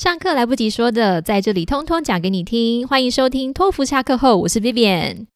[0.00, 2.88] 上课来不及说的，在这里通通讲给你听。
[2.88, 5.26] 欢迎收听托福下课后，我是 Vivian。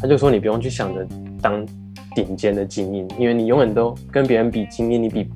[0.00, 1.04] 他就说：“你不用去想着
[1.42, 1.66] 当
[2.14, 5.28] 顶尖的精英，因为你永远都跟别人比精英，你比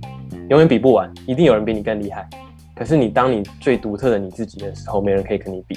[0.51, 2.29] 永远比不完，一定有人比你更厉害。
[2.77, 5.77] 可是你当你最独特的你自己的时候，没人可以跟你比。”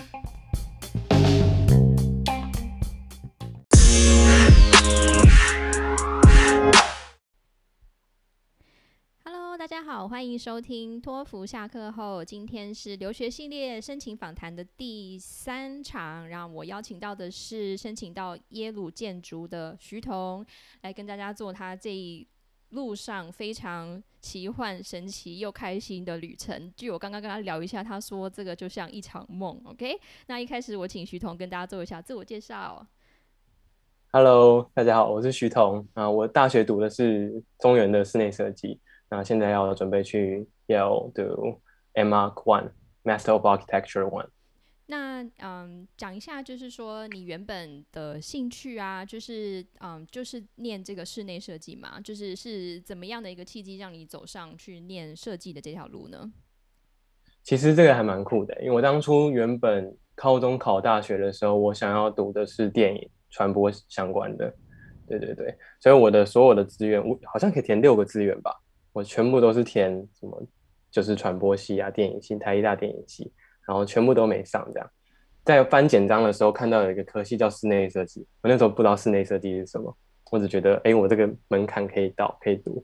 [9.98, 12.24] 好，欢迎收听托福下课后。
[12.24, 20.46] 今天是留学系列申请访谈的第三场，让我邀请到的是申请到耶鲁建筑的徐彤，
[20.84, 22.28] 来跟大家做他这一
[22.70, 26.72] 路上非常奇幻、神奇又开心的旅程。
[26.76, 29.60] 据我刚刚跟他聊一下，他说这个就像一场梦。
[29.66, 32.86] OK，那一开始我请徐彤跟大家做一下自我介绍。
[34.12, 36.08] Hello，大家好，我是徐彤啊。
[36.08, 38.80] 我大学读的是中原的室内设计，
[39.10, 41.62] 那现在要准备去要读
[41.94, 42.72] MArch One
[43.04, 44.28] Master of Architecture One。
[44.90, 56.32] 那嗯，讲一下，就是说你原本的兴趣啊，就是嗯，就是念这个室内设计嘛，就是是怎么样的一个契机让你走上去念设计的这条路呢？
[57.44, 64.54] 其实这个还蛮酷的，因为我当初原本高中考大学的时候，我想要读的是电影传播相关的，
[65.06, 68.58] 对对对，所以我的所有的资源，我好像可以填六个资源吧，
[68.98, 70.42] 我全部都是填什么，
[70.90, 73.32] 就是传播系啊、电影系、台艺大电影系，
[73.68, 74.68] 然后全部都没上。
[74.74, 74.90] 这样，
[75.46, 79.96] 在翻简章的时候看到有一个科系叫室内设计，我那时候不知道室内设计是什么，
[80.32, 82.84] 我只觉得哎，我这个门槛可以到，可以读，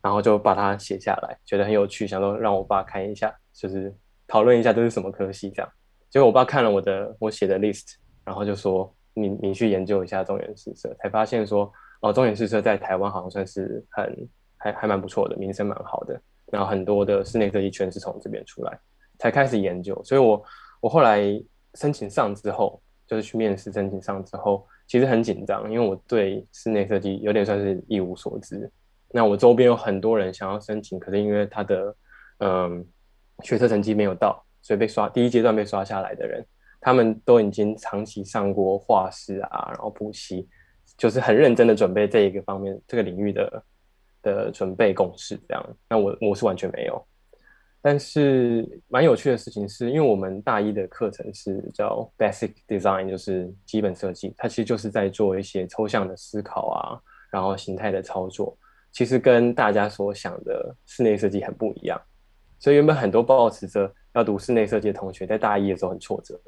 [0.00, 3.94] 然后就把它写下来，觉得很有趣，想说让我爸看一下，就是
[4.26, 5.70] 讨论一下这是什么科系这样。
[6.08, 11.70] 结果我爸看了我的我写的 list，然后就说你你去研究一下中原试社，才发现说
[12.00, 14.26] 哦，中原试社在台湾好像算是很
[14.64, 16.18] 还还蛮不错的，名声蛮好的。
[16.46, 18.78] 然后很多的室内设计圈是从这边出来，
[19.18, 20.00] 才开始研究。
[20.02, 20.42] 所以我
[20.80, 21.20] 我后来
[21.74, 28.70] 申请上之后，就是去面试申请上之后，其实很紧张，因为我对室内设计有点算是一无所知。
[29.10, 31.96] 那我周边有很多人想要申请，可是因为他的
[32.38, 32.86] 嗯
[33.42, 36.44] 学测成绩没有到，所以被刷第一阶段被刷下来的人，
[36.80, 40.48] 他们都已经长期上过画室啊，然后补习，
[40.96, 43.62] 就是很认真的准备这一个方面这个领域的
[44.24, 45.76] 的准备公式这样。
[45.88, 47.06] 那我我是完全没有，
[47.80, 56.98] 但是蛮有趣的事情是，因为我们大一的课程是叫 Basic Design，就是基本设计，它其实就是在做一些抽象的思考啊，
[57.30, 58.56] 然后形态的操作，
[58.90, 62.00] 其实跟大家所想的室内设计很不一样。
[62.58, 66.40] 所以原本很多抱持着要读室内设计的同学，在大一的时候很挫折，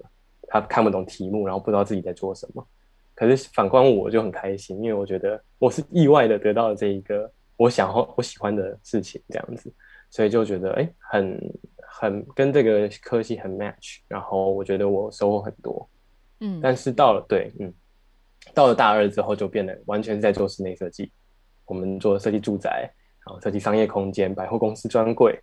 [0.48, 2.66] 他看不懂题目，然后不知道自己在做什么。
[3.14, 9.72] 可是反观我就很开心，因为我觉得我是意外的得到了这一个我想我喜欢的事情，这样子，
[10.10, 15.88] 所以就觉得哎，很很跟这个科系很 match，然后我觉得我收获很多。
[16.40, 17.72] 嗯，但是到了对，嗯，
[18.52, 21.10] 到了大二之后就变得完全是在做室内设计，
[21.64, 22.90] 我们做设计住宅，
[23.26, 25.40] 然后设计商业空间、百货公司专柜。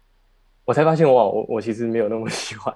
[0.66, 2.74] 我才发现哇，我我其实没有那么 喜欢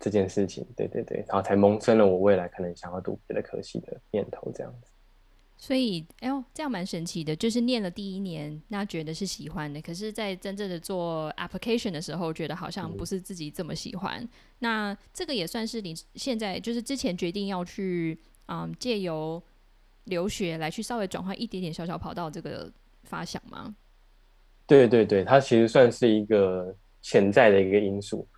[0.00, 4.90] 这件事情，对对对，然后才萌生了我未来可能想要读别的科系的念头，这样子。
[5.60, 14.26] 所以，哎呦，这样蛮神奇的，就是念了第一年，那觉得是喜欢的，可是，在真正的做 application 的时候，觉得好像不是自己这么喜欢。
[14.60, 19.42] 那这个也算是你现在就是之前决定要去，嗯，借由
[20.04, 23.74] 留学来去稍微转换一点点小小跑道这个发想吗？
[24.64, 28.28] 对对对，它其实算是一个潜在的一个因素。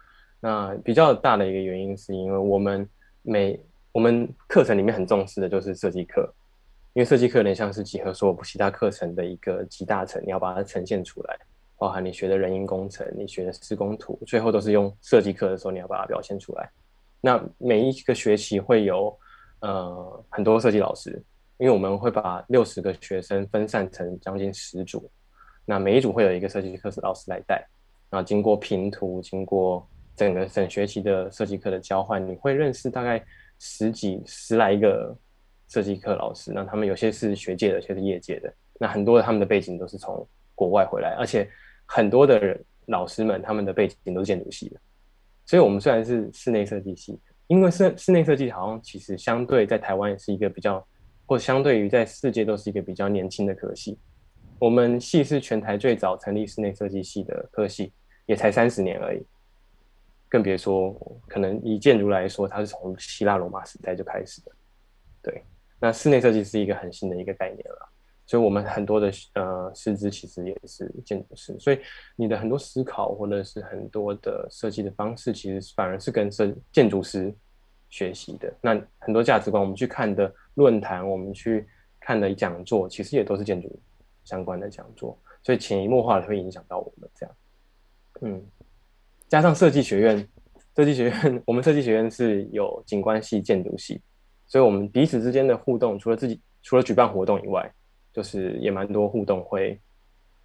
[0.41, 2.89] 那比较大的一个原因是因为我们
[3.21, 3.61] 每
[3.93, 6.33] 我们课程里面很重视的就是设计课，
[6.93, 11.39] 因为设计课有点像是集合所有其他课程的一个集大成，你要把它呈现出来，
[11.79, 16.69] 包含你学的人因工程、你学的施工图，最后都是用设计课的时候你要把它表现出来。
[17.21, 19.17] 那每一个学期会有
[19.61, 21.23] 呃很多设计老师，
[21.59, 25.09] 因为我们会把六十个学生分散成将近十组。
[25.65, 27.65] 那每一组会有一个设计课老师来带，
[28.11, 29.87] 然后经过评图，经过
[30.17, 33.25] 整个整学期的设计课的交换，你会认识大概
[33.61, 35.17] 十几十来个
[35.71, 36.53] 设计课老师。
[36.55, 38.53] 那他们有些是学界的，有些是业界的。
[38.79, 41.49] 那很多他们的背景都是从国外回来，而且
[41.87, 44.81] 很多的人老师们他们的背景都是建筑系的。
[45.47, 47.19] 所以，我们虽然是室内设计系，
[47.49, 50.87] 因为室室内设计好像其实相对在台湾也是一个比较，
[51.27, 53.99] 或相对于在世界都是一个比较年轻的科系。
[54.61, 57.93] 我们系是全台最早成立室内设计系的科系，
[58.27, 59.27] 也才三十年而已，
[60.29, 60.95] 更别说
[61.27, 64.53] 可能以建筑来说，它是从希腊罗马时代就开始的。
[65.23, 65.43] 对，
[65.81, 67.89] 那室内设计是一个很新的一个概念了，
[68.27, 71.81] 所以我们很多的呃师资其实也是建筑师，所以
[72.15, 77.35] 你的很多思考或者是很多的设计的方式，其实反而是跟设建筑师
[77.89, 78.53] 学习的。
[78.61, 81.67] 那很多价值观，我们去看的论坛，我们去
[81.99, 83.81] 看的讲座，其实也都是建筑
[84.23, 87.37] 相关的讲座，所以潜移默化的会影响到我们这样。
[88.21, 88.47] 嗯，
[89.29, 90.29] 加上设计学院，
[90.77, 94.01] 设计学院 我们设计学院是有景观系、建筑系，
[94.51, 97.73] 所以我们彼此之间的互动，除了自己除了举办活动以外。
[98.13, 99.81] 就是也蛮多互动，会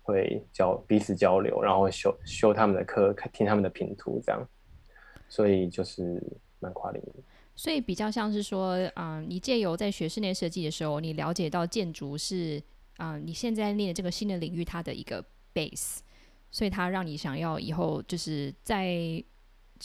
[0.03, 4.47] 会交彼此交流，然后修修他们的课，听他们的评图，这样，
[5.27, 6.21] 所以就是
[6.59, 7.23] 蛮跨领域。
[7.55, 12.61] 所以比较像是说，嗯，你借由在学室内设计的时候，你了解到建筑是，
[12.97, 15.97] 啊，你现在练的这个新的领域它的一个 base，
[16.51, 18.93] 所以它让你想要以后就是在，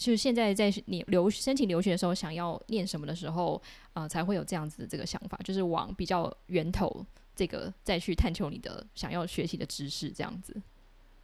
[0.01, 3.61] 就是现在在你留申请留学的时候，想要念什么的时候，
[3.93, 7.05] 啊，才会有这样子的这个想法，就是往比较源头。
[7.37, 10.55] 这个再去探求你的想要学习的知识，这样子。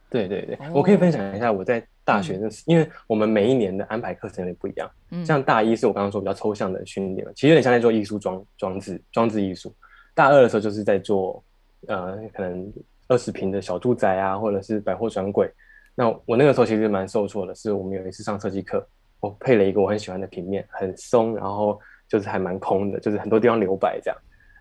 [0.09, 4.89] 对对对，我可以分享一下我在大学的，因为我们每一年的安排课程有点不一样。
[5.09, 9.73] 嗯，像大一是我刚刚说比较抽象的训练，其实有点像在做艺术装装置装置艺术。
[10.13, 11.43] 大二的时候就是在做
[11.87, 12.71] 呃，可能
[13.07, 15.51] 二十平的小住宅啊，或者是百货专柜。
[15.99, 18.87] 那我那个时候其实蛮受挫的，是我们有一次上设计课，
[19.19, 24.17] 我配了一个我很喜欢的平面，很松，然后就是还蛮空的，就是很多地方留白这样。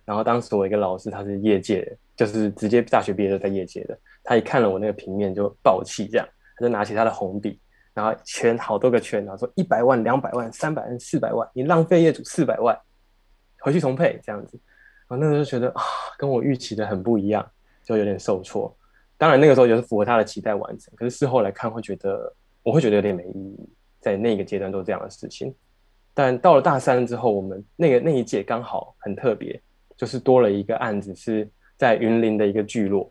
[0.06, 3.98] 然后当时我一个老师，他是业界，就是直接大学毕业就在业界的。
[4.24, 7.60] 他一看了我那个平面就爆气，这样他就拿起他的红笔，
[7.92, 12.74] 然后圈好多个圈，然后说一百万、两百万、三百万、四百万，你浪费业主四百万，
[13.60, 14.58] 回去重配这样子。
[15.08, 15.82] 我那时候就觉得啊，
[16.16, 17.46] 跟我预期的很不一样，
[17.84, 18.74] 就有点受挫。
[19.18, 22.32] 当然那个时候也是符合他的期待完成，可是事后来看会觉得，
[22.62, 23.68] 我会觉得有点没意义，
[24.00, 25.54] 在那个阶段做这样的事情。
[26.14, 29.60] 但到了大三之后，我们那个那一届刚好很特别。
[29.98, 31.48] 就是多了一个案子，是
[31.78, 33.10] 在云林的一个聚落，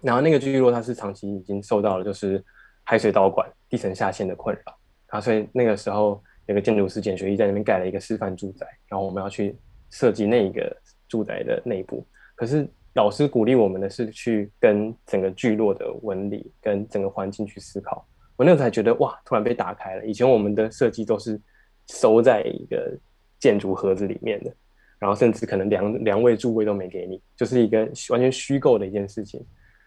[0.00, 2.44] 然后那个聚落它是长期已经受到了就是
[2.82, 4.76] 海水倒灌、地层下陷的困扰，
[5.06, 9.56] 然后所以那个时候有个建筑师简学义在那边盖了一个示范住宅，然后我们要去
[9.90, 10.76] 设计那一个
[11.08, 12.04] 住宅的内部。
[12.34, 18.06] 可是老师鼓励我们的是去跟整个聚落的纹理跟整个环境去思考。
[18.36, 20.06] 我那时候才觉得哇，突然被打开了。
[20.06, 21.40] 以前我们的设计都是
[21.88, 22.96] 收在一个
[23.38, 24.52] 建筑盒子里面的。
[24.98, 27.80] 然后甚至可能梁梁位柱位都没给你，就是一个
[28.10, 29.44] 完全虚构的一件事情。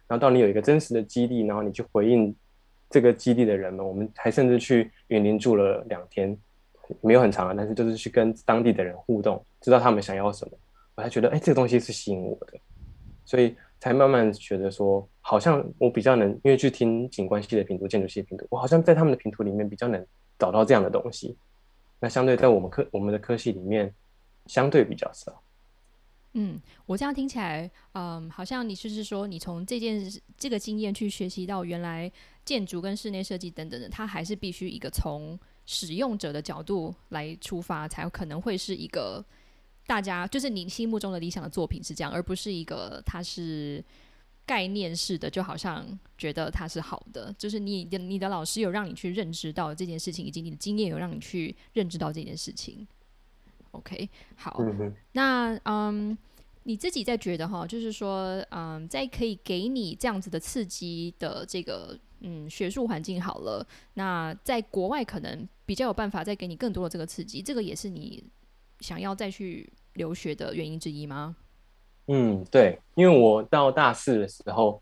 [0.10, 2.36] 然后到你有一个真实的基地，然后你去回应
[2.90, 6.38] 这个基地的人们，我们还甚至去云林住了两天，
[7.00, 10.58] 没有很长啊，但是就是去跟当地的人互动，知道他们想要什么，
[10.96, 12.60] 我才觉得哎，这个东西是吸引我的，
[13.25, 20.06] 所以才慢慢觉得说，好像我比较能，因为去听景观系的评图、建筑系的评图，我好像在他们的评图里面比较能
[20.39, 21.36] 找到这样的东西。
[22.00, 23.94] 那相对在我们科我们的科系里面。
[24.48, 25.42] 相对比较少。
[26.33, 30.07] 嗯，我这样听起来，嗯，好像你就是说，你从这件
[30.38, 32.12] 这个经验去学习到，原来
[32.44, 35.36] 建筑跟室内设计等等的，它还是必须一个从
[35.66, 39.25] 使用者的角度来出发，才有可能会是一个
[39.88, 43.84] 大家就是你心目中的理想的作品是这样，而不是一个它是
[44.46, 45.88] 概念式的，就好像
[46.18, 52.88] 觉得它是好的，就是你的你的老师有让你去认知到这件事情，以及你的经验有让你去认知到这件事情。
[53.72, 54.60] OK，好，
[55.12, 56.18] 那嗯，
[56.64, 68.24] 你自己在觉得哈，就是说，嗯，在可以给你这样子的刺激的这个嗯学术环境好了，那在国外可能比较有办法再给你更多的这个刺激，这个也是你
[68.79, 71.36] 想要再去留学的原因之一吗？
[72.08, 74.82] 嗯，对，因为我到大四的时候，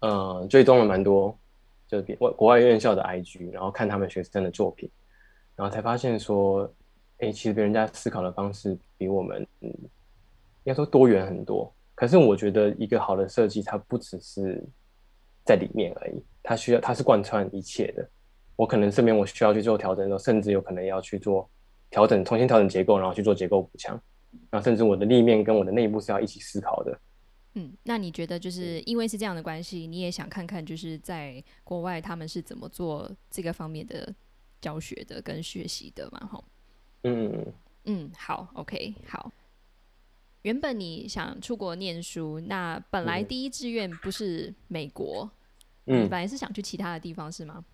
[0.00, 1.36] 呃，追踪了蛮多
[1.86, 4.90] 就是国国外院校的 IG，然后看他们学生的作品，
[5.56, 6.72] 然后才发现说。
[7.18, 11.72] 哎，其实别人家思考的方式比我们，嗯，应该说多元很多。
[11.94, 14.60] 可是我觉得一个好的设计，它不只是
[15.44, 18.04] 在里面而已，它需要它是贯穿一切的。
[18.56, 21.48] 我可能这边我需要去做调整的时候，甚至有可能要去做
[21.92, 23.94] 调整，重新调整结构，然后去做结构补强。
[24.50, 26.98] 然后甚至我的立面跟我的内部是要一起思考的。
[27.54, 34.12] 嗯，那你觉得就是因为是这样的关系，你也想看看就是在国外他们是怎么做这个方面的
[34.60, 36.18] 教学的跟学习的嘛？
[36.32, 36.44] 哈。
[37.04, 37.46] 嗯
[37.84, 39.30] 嗯好，OK，好。
[40.42, 45.30] 原本你想出国念书，那本来第一志愿不是美国，
[45.86, 47.64] 嗯，本来是想去其他的地方，是吗？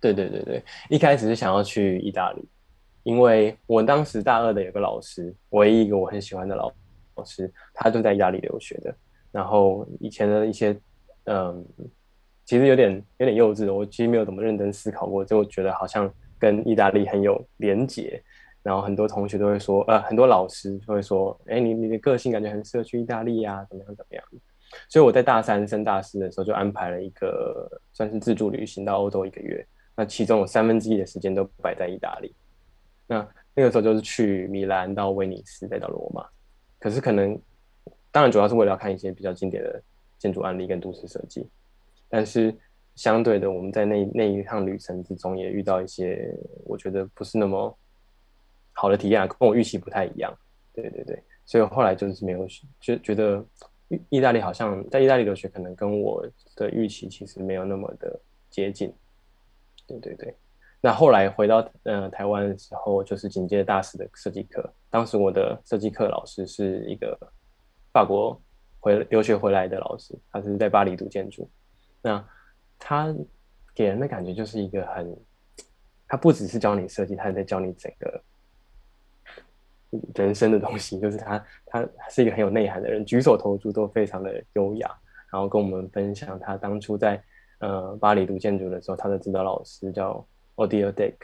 [0.00, 2.42] 对对对对，一开始是想要去意大利，
[3.02, 6.72] 因为我当时大二的有个老师，唯一一个我很喜欢的老
[7.16, 8.94] 老师，他就在意大利留学的。
[9.30, 10.78] 然后以前的一些，
[11.24, 11.64] 嗯，
[12.44, 18.22] 其实有点有点幼稚，我其实没有怎么认真思考过，就觉得好像跟意大利很有连结。
[18.62, 24.24] 然后很多同学都会说，呃，很多老师就会说，哎，你你的个性感觉很适合去意大利啊，怎么样怎么样？
[24.88, 29.66] 所以我在大三升大四的时候就安排了一个算是自助旅行到欧洲一个月，
[29.96, 32.32] 那其中有三分之一的时间都摆在意大利。
[33.12, 36.26] 那那个时候就是去米兰到威尼斯再到罗马，
[36.78, 37.38] 可是可能
[38.10, 39.82] 当然主要是为了要看一些比较经典的
[40.18, 41.46] 建筑案例跟都市设计，
[42.08, 42.54] 但是
[42.94, 47.78] 相对的我们在那那一趟旅程之中也遇到一些我觉得不是那么
[48.72, 50.32] 好的体验，跟我预期不太一样。
[50.72, 52.46] 对对对，所以后来就是没有
[52.80, 53.44] 就觉得。
[54.08, 56.26] 意大利好像在意大利留学，可能跟我
[56.56, 58.90] 的预期其实没有那么的接近。
[59.86, 60.34] 对对对，
[60.82, 64.68] 那后来回到呃台湾的时候，就是紧接着大四的设计课。
[64.90, 67.16] 当时我的设计课老师是一个
[67.92, 68.38] 法国
[68.80, 71.48] 回留学回来的老师，他是在巴黎读建筑。
[72.02, 72.22] 那
[72.78, 73.14] 他
[73.74, 75.16] 给人的感觉就是一个很，
[76.06, 78.20] 他不只是教你设计，他在教你整个。
[80.14, 84.90] 人生的东西，就是他，他是一个很有内涵的人，举手投足都非常的优雅，
[85.30, 87.22] 然后跟我们分享他当初在
[87.58, 91.14] 呃巴黎读建筑的时候，他的指导老师叫 Odile Dick，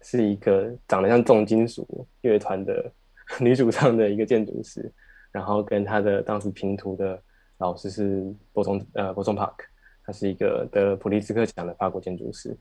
[0.00, 2.90] 是一个长得像重金属乐团的
[3.40, 4.90] 女主唱的一个建筑师，
[5.30, 7.20] 然后跟他的当时拼图的
[7.58, 9.56] 老师是波松呃波松 Park，
[10.04, 12.56] 他是一个得普利兹克奖的法国建筑师，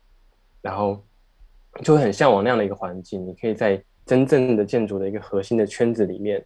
[0.61, 1.03] 然后
[1.83, 3.81] 就会很向往那样的一个环境，你可以在。
[4.07, 6.41] 真正的建筑的一个核心的圈子里面，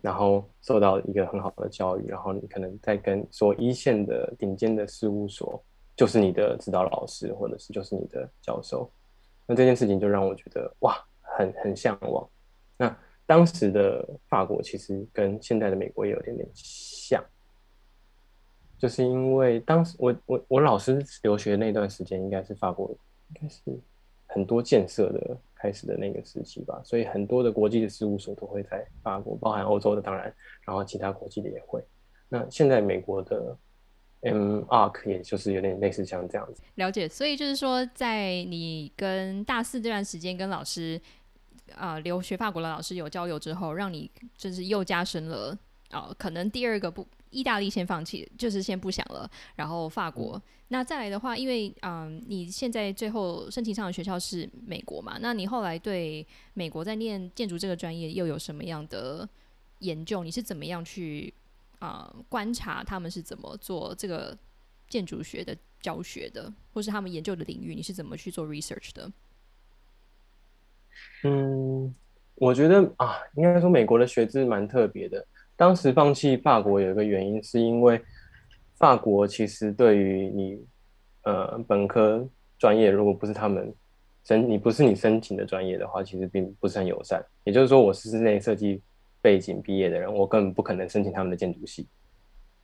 [0.00, 5.60] 然后受到一个很好的教育，然后你可能在跟说一线的顶尖的事务所，
[5.96, 8.88] 就是你的指导老师，或者是就是你的教授。
[9.50, 12.24] 那这件事情就让我觉得哇，很很向往。
[12.76, 17.20] 那当时的法国其实跟现在的美国也有点点像，
[18.78, 23.60] 就是因为当时我我我老师留学那段时间，应该是法国，应该是
[24.28, 25.36] 很多建设的。
[25.62, 31.84] 开始的那个时期吧，所以很多的国际的事务所都会在法国，包含欧洲的当然，然后其他国际的也会。
[32.30, 33.54] 那现在美国的
[34.20, 36.62] M Arc 也就是有点类似像这样子。
[36.74, 41.00] 了解，所以就是说，在你跟大四这段时间跟老师
[41.74, 45.56] 啊留学法国的老师有交流之后，让你就是又加深了
[45.90, 47.06] 啊，可能第二个不。
[47.32, 49.30] 意大利先放弃，就是先不想了。
[49.54, 55.16] 然后法国，那再来的话，因为嗯，你现在最后申请上的学校是美国嘛？
[55.20, 59.28] 那你后来对美国在念建筑这个专业又有什么样的
[59.78, 60.24] 研究？
[60.24, 61.32] 你是怎么样去
[61.80, 64.36] 啊观察他们是怎么做这个
[64.88, 69.10] 建筑学的教学的，或是他们研究的领域，你是怎么去做 research 的？
[71.24, 71.94] 嗯，
[72.34, 75.26] 我觉得啊，应该说美国的学制蛮特别的。
[75.56, 78.02] 当时放弃法国有一个原因，是因为
[78.76, 80.58] 法国其实对于你
[81.24, 82.26] 呃本科
[82.58, 83.72] 专业，如果不是他们
[84.24, 87.24] 申你不是你申请的专业的话，其实并不是很友善。
[87.44, 88.82] 也就是说，我是室内设计
[89.20, 91.88] 背景毕业的人，我根本不可能申请他们的建筑系。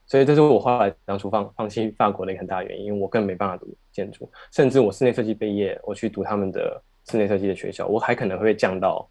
[0.05, 4.29] 所以这是我后来当初放放弃法国的一个很大原因，因为我根本没办法读建筑。
[4.51, 9.09] 甚至我室内设计毕业，我去读他们的室内设计的学校，我还可能会降到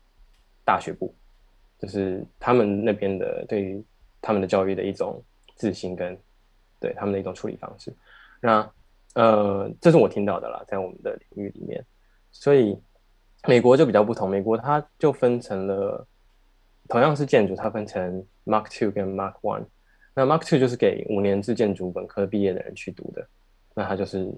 [0.64, 1.14] 大学部。
[1.78, 3.84] 就是他们那边的对于
[4.22, 5.22] 他们的教育的一种
[5.56, 6.18] 自信跟
[6.80, 7.94] 对他们的一种处理方式，
[8.40, 8.70] 那
[9.14, 11.84] 呃，这是我听到的啦，在我们的领域里面，
[12.32, 12.78] 所以
[13.46, 16.06] 美国就比较不同，美国它就分成了
[16.88, 19.64] 同样是建筑，它分成 Mark Two 跟 Mark One，
[20.14, 23.26] 那 Mark Two 就是给五年制建筑本科毕业的人去读的，
[23.74, 24.32] 那它就是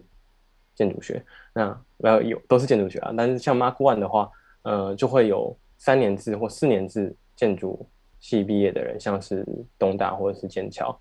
[0.74, 1.24] 建筑学，
[1.54, 4.30] 那呃有都是建筑学啊，但是像 Mark One 的话，
[4.62, 7.14] 呃，就会有三年制或四年制。
[7.38, 7.88] 建筑
[8.18, 9.46] 系毕业的人，像是
[9.78, 11.00] 东大或者是剑桥，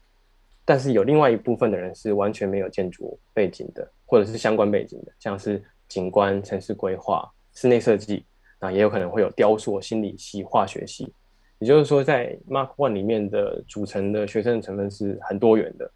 [0.63, 8.24] 但是有另外一部分的人是完全没有建筑背景的，或者是相关背景的，像是景观、城市规划、室内设计，
[8.60, 11.12] 那也有可能会有雕塑、心理系、化学系。
[11.60, 15.92] 也就是说，在 Mark One 里面的组成的学生的成分是很多元的，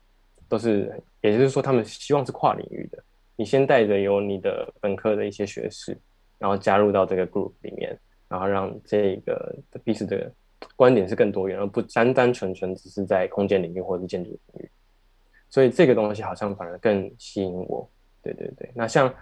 [0.48, 0.92] 都是，
[1.22, 3.04] 也就是说，他们希望是跨领域的。
[3.36, 5.98] 你先带着有你的本科的一些学士，
[6.38, 7.98] 然后加入到这个 group 里面。
[8.32, 9.54] 然后让这个
[9.84, 10.32] 彼此的
[10.78, 14.72] 观点是更多元，而不单单纯纯只是在空间领域或者是建筑领域。
[15.50, 17.86] 所以这个东西好像反而更吸引我。
[18.24, 19.14] 对对对，那像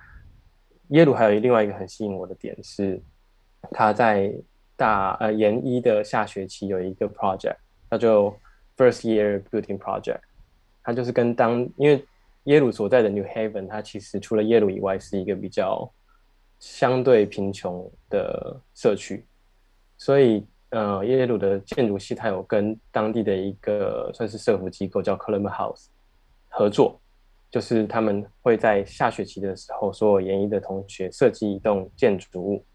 [0.89, 3.01] 耶鲁还有另外一个很吸引我的点是，
[3.71, 4.31] 他在
[4.79, 7.57] 大呃研一的下学期有一个 project，
[7.91, 8.35] 叫做
[8.75, 10.21] First Year Building Project。
[10.81, 12.03] 它就是跟当因为
[12.45, 15.91] 耶鲁所在的 New Haven，它其实除了耶鲁以外是一个比较。
[16.59, 19.25] 相对贫穷的社区，
[19.97, 25.85] 所以呃，耶鲁的建筑系它有跟当地的一个算是社福机构叫 Columbus House
[26.49, 26.99] 合作，
[27.49, 32.65] 就是他们会在下学期的时候，所有研一的同学设计一栋建筑物，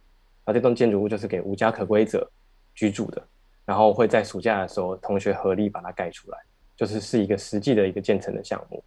[0.45, 2.31] 啊，这栋建筑物就是给无家可归者
[2.75, 3.23] 居住的，
[3.65, 6.39] 然后会在暑假的时候，同学合力把它盖出来，
[6.77, 8.83] 就是是一个实际的一个建成的项目。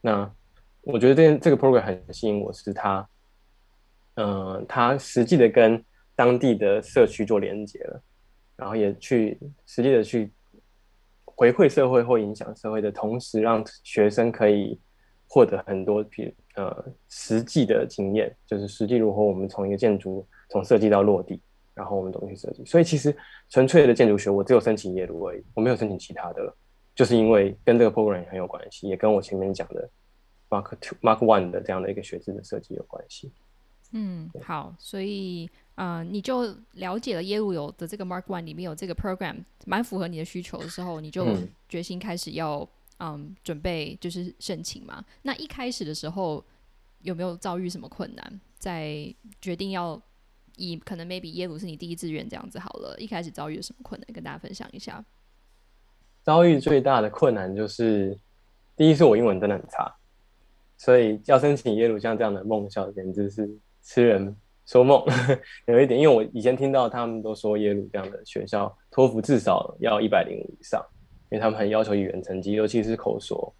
[0.00, 0.30] 那
[0.82, 3.08] 我觉得这这个 program 很吸引我，是它，
[4.14, 5.82] 嗯，它实际的跟
[6.14, 8.02] 当地的社区做连接了，
[8.56, 10.30] 然后也去实际的去
[11.24, 14.78] 回馈社会或影响社会的同时，让学生可以
[15.26, 21.40] 获得很多比呃实际的经验，就是实际如何我们从一个建筑从设计到落地，
[21.74, 22.64] 然后我们怎么去设计。
[22.64, 23.16] 所以其实
[23.48, 26.56] 纯粹的建筑学，我只有申请耶鲁而已，我没有申请其他的了。
[26.94, 29.88] 就是因为跟这个 program 也很有关系，也跟我前面讲的
[30.48, 33.32] Mark Two、Mark One 的这样的一个学制的设计有关系。
[33.90, 41.26] 嗯，好，所以呃，你就了解了耶鲁有的这个 Mark One 里面有这个 program，蛮符合你的需求的时候，你就
[41.68, 45.04] 决心开始要嗯准备就是申请嘛。
[45.22, 46.44] 那一开始的时候
[47.02, 48.40] 有没有遭遇什么困难？
[48.58, 50.00] 在决定要
[50.56, 54.06] 以可能 maybe 耶鲁是你第一志愿这样子好了，一开始遭遇了什么困难？
[54.14, 55.04] 跟大家分享一下。
[56.22, 58.18] 遭遇最大的困难就是，
[58.76, 59.94] 第一是我英文真的很差，
[60.76, 63.48] 所以要申请耶鲁像这样的梦校，简直是
[63.82, 64.34] 痴人
[64.66, 65.04] 说梦。
[65.66, 70.84] 有一点，因为我以前听到他们都说耶鲁这样的学校，托福至少要一百零五以上，
[71.30, 73.54] 因为他们很要求语言成绩，尤其是口说。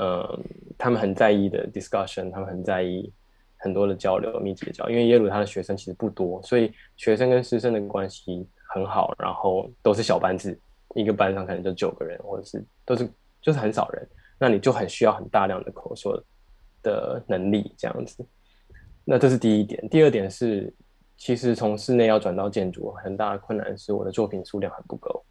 [0.00, 0.44] 嗯，
[0.78, 3.12] 他们很在意的 discussion，他们很在意
[3.58, 4.88] 很多的交流，密集的交。
[4.88, 10.58] 因为耶鲁他的学生其实不多，所以学生跟师生的关系很好，然后都是小班制。
[10.94, 13.06] 一个班上可能就九个人，或者是都是
[13.42, 16.20] 就是很少人，那你就很需要很大量的口说
[16.82, 18.24] 的能力这样子。
[19.04, 19.86] 那这是第一点。
[19.90, 20.72] 第二点是，
[21.16, 25.22] 其实从室内要转到建筑，很大的困难是我的作品数量很不够。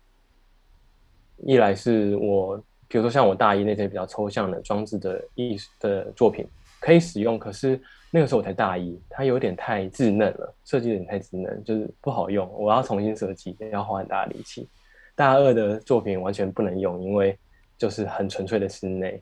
[1.39, 2.55] 一来是我，
[2.87, 6.47] 比如说像我大一那些比较抽象的装置的艺术的作品
[6.79, 12.49] 可以使用，可是那个时候我才大一，它有点太稚嫩了，设计有点太稚嫩，就是不好用。
[12.53, 14.67] 我要重新设计，要花很大的力气。
[15.13, 17.37] 大二的作品完全不能用，因为
[17.77, 19.21] 就是很纯粹的室内，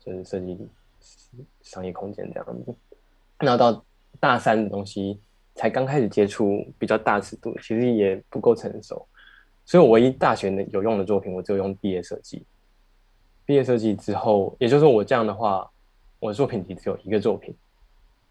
[0.00, 0.58] 就是设计
[1.62, 2.74] 商业空间这样子。
[3.40, 3.84] 那到
[4.18, 5.20] 大三的东西
[5.54, 9.06] 才刚开始接触比较大尺度，其实也不够成熟，
[9.64, 12.42] 所以我唯一大学的有用的作品，我只有用毕业设计。
[13.44, 15.70] 毕业设计之后，也就是说我这样的话，
[16.18, 17.54] 我的作品集只有一个作品，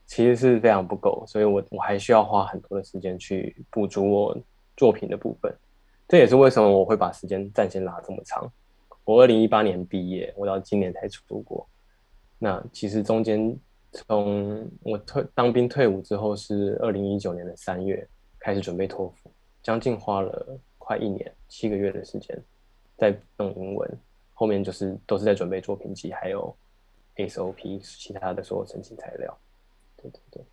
[0.08, 4.38] 其实是非常不够，所以我我还需要花很多的时间去补足我
[4.78, 5.54] 作品的部分。
[6.08, 8.52] 这也是为什么我会把时间战线拉这么长。
[9.04, 11.68] 我二零一八年毕业，我到今年才出国。
[12.38, 13.58] 那其实中间
[13.92, 18.08] 从我退当兵退伍之后，是二零一九年的三月
[18.40, 19.32] 开始准备托福，
[19.64, 22.40] 将近花了快一年七个月的时间
[22.98, 24.00] 在弄英文。
[24.34, 26.56] 后面就是都是在准备作品集，还有
[27.16, 29.36] SOP 其他的所有申请材料。
[29.98, 30.46] 对对对。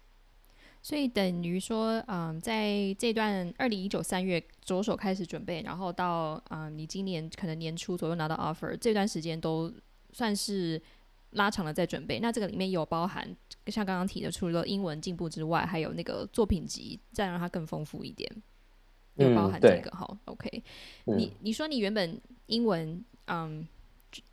[0.85, 9.73] 所以等于说，嗯，在这段二零一九三月着手开始准备，然后到嗯你今年可能年初左右拿到 offer，这段时间都
[10.13, 10.83] 算是
[11.31, 12.19] 拉长了在准备。
[12.19, 13.25] 那这个里面有包含
[13.67, 18.29] 像刚刚提的，除了英文进步之外，还有那个作品集，再让它更丰富一点，
[19.15, 20.19] 有包含这个哈。
[20.25, 20.65] OK，
[21.05, 23.65] 你你说你原本英文嗯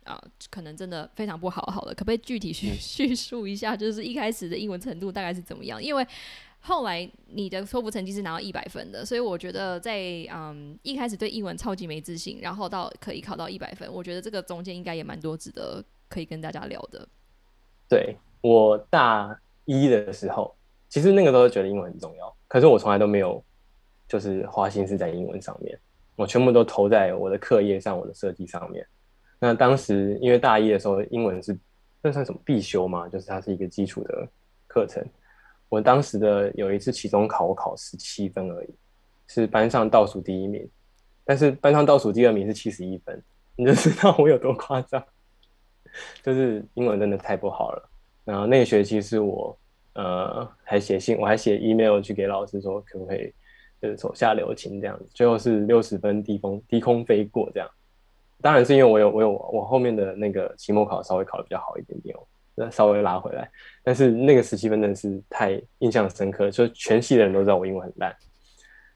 [0.04, 5.82] 啊可能真的非常不好，好了，可不可以具体叙叙述一下，就是一开始的英文程度大概是怎么样？
[5.82, 6.06] 因为
[6.60, 9.98] 后来你的托福成绩是拿到一百分的，所以我觉得在
[10.30, 17.08] 嗯一开始对英文超级没自信，然后到可以考到一百分，我觉得这个中间应该也蛮多值得可以跟大家聊的。
[17.88, 20.54] 对我大一的时候，
[20.88, 23.42] 其实那个时候觉得英文很重要，可是我从来都没有
[24.06, 25.78] 就是花心思在英文上面，
[26.16, 28.86] 我全部都投在我的课业上、我的设计上面。
[29.40, 31.58] 那当时因为大一的时候，英文是
[32.02, 33.08] 那算什么必修嘛？
[33.08, 34.28] 就是它是一个基础的
[34.68, 35.04] 课程。
[35.68, 38.68] 我当时的有一次期中考，我考十七分而已，
[39.26, 40.68] 是班上倒数第一名。
[41.24, 43.22] 但是班上倒数第二名是七十一分，
[43.56, 45.02] 你就知道我有多夸张。
[46.22, 47.90] 就是英文真的太不好了。
[48.24, 49.58] 然后那个学期是我
[49.94, 53.32] 呃还写信，我还写 email 去给老师说可不可以
[53.80, 55.06] 就是手下留情这样子。
[55.14, 57.70] 最后是六十分低空低空飞过这样。
[58.42, 62.20] 当然是因为我有我有我后面的那个期末考稍微考的比较好一点点哦。
[62.56, 63.50] 那稍微拉回来，
[63.82, 68.14] 但是那个十七分真的是太印象深刻，就全系的人都知道我英文很烂。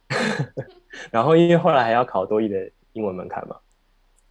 [1.11, 3.57] 然后因为后来还要考多译的英文门槛嘛，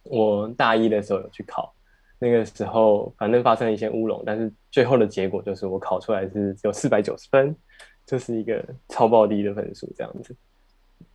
[0.04, 1.74] 我大一的时候有去考，
[2.20, 7.56] 那个时候反正发生了一些乌龙，但是最后的结果就是我考出来是只有四百九十分，
[8.06, 10.36] 就是一个超爆低的分数这样子。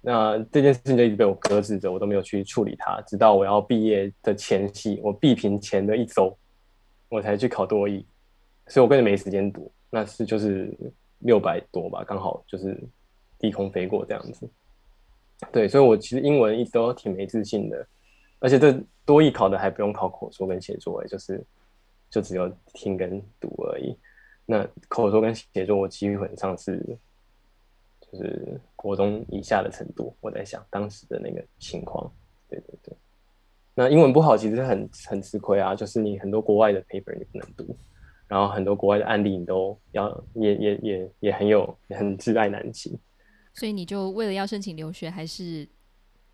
[0.02, 6.36] 那这件事情就一直被我搁置着，我都没有去处理它，直到我要毕业的前夕，我毕评前的一周。
[7.12, 8.06] 我才去考多译，
[8.68, 9.72] 所以我根本没时间读。
[9.90, 10.72] 那是就是
[11.22, 12.80] 六百多吧，刚好就是
[13.40, 14.48] 低空飞过这样子。
[15.52, 17.88] 对，所以我其实英文一直都挺没自信的，
[18.38, 21.44] 而且这多艺考的还不用考口说跟写作，哎，就是
[22.12, 23.98] 就只有听跟读而已。
[24.46, 26.96] 那口说跟写作，我基本上是
[28.12, 30.16] 就是国中以下的程度。
[30.22, 32.12] 我在想当时的那个情况，
[32.50, 32.94] 对对对。
[33.76, 37.78] 那英文不好其实很很吃亏啊，就是你很多国外的 paper 你不能读，
[38.28, 42.98] 然后很多国外的案例你都要也也也也很有很挚爱难行。
[43.54, 45.68] 所以你就为了要申请留学，还是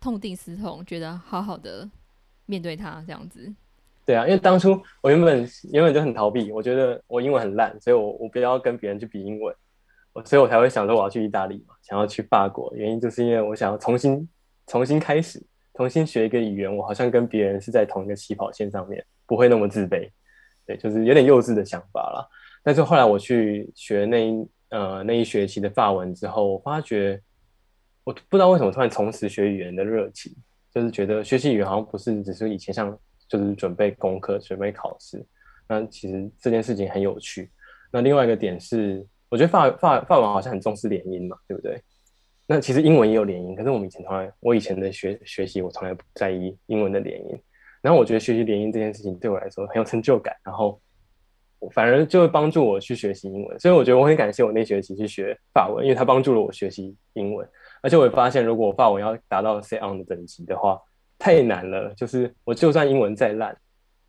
[0.00, 1.88] 痛定思痛，觉得好好的
[2.46, 3.54] 面对它这样子。
[4.04, 9.54] 对啊，因为当初我原本原本就很逃避，我觉得我英文很烂，所以我我不要跟别人去比英文，
[10.24, 14.28] 所以我才会想说我要去意大利嘛，想要去法国，原因就是因为我想要重新
[14.66, 15.40] 重新开始，
[15.74, 20.08] 重新学一个语言，我好像跟别人是在同一个起跑线上面，不会那么自卑，
[20.66, 22.26] 对，就是有点幼稚的想法啦。
[22.62, 27.20] 但是后来我去学那一呃那一学期的法文之后，我发觉
[28.04, 30.34] 我不知道为什么突然重拾学语言的热情，
[30.72, 32.96] 就是觉得学习语言好像不是只是以前像。
[33.28, 35.20] 就是准备功课、准备考试，
[35.68, 37.50] 那其实这件事情很有趣。
[37.90, 41.82] 那另外一个点是，我觉得法法法文好像很重视连音嘛，对不对？
[42.46, 47.36] 那其实英文也有连音，可是我们以前从来，我以前的学学习，我从来不在意英文的连音。
[47.82, 50.80] 然后我觉得学习连音这件事情对我来说很有成就感，然后
[51.72, 53.58] 反而就会帮助我去学习英文。
[53.58, 57.48] 所以我觉得我很感谢我那学期去学法文，因为它帮助了我学习英文。
[57.82, 60.80] 而且我也发现，如果法文要达到 C on 的等级的话，
[61.18, 63.56] 太难了，就是我就算英文再烂，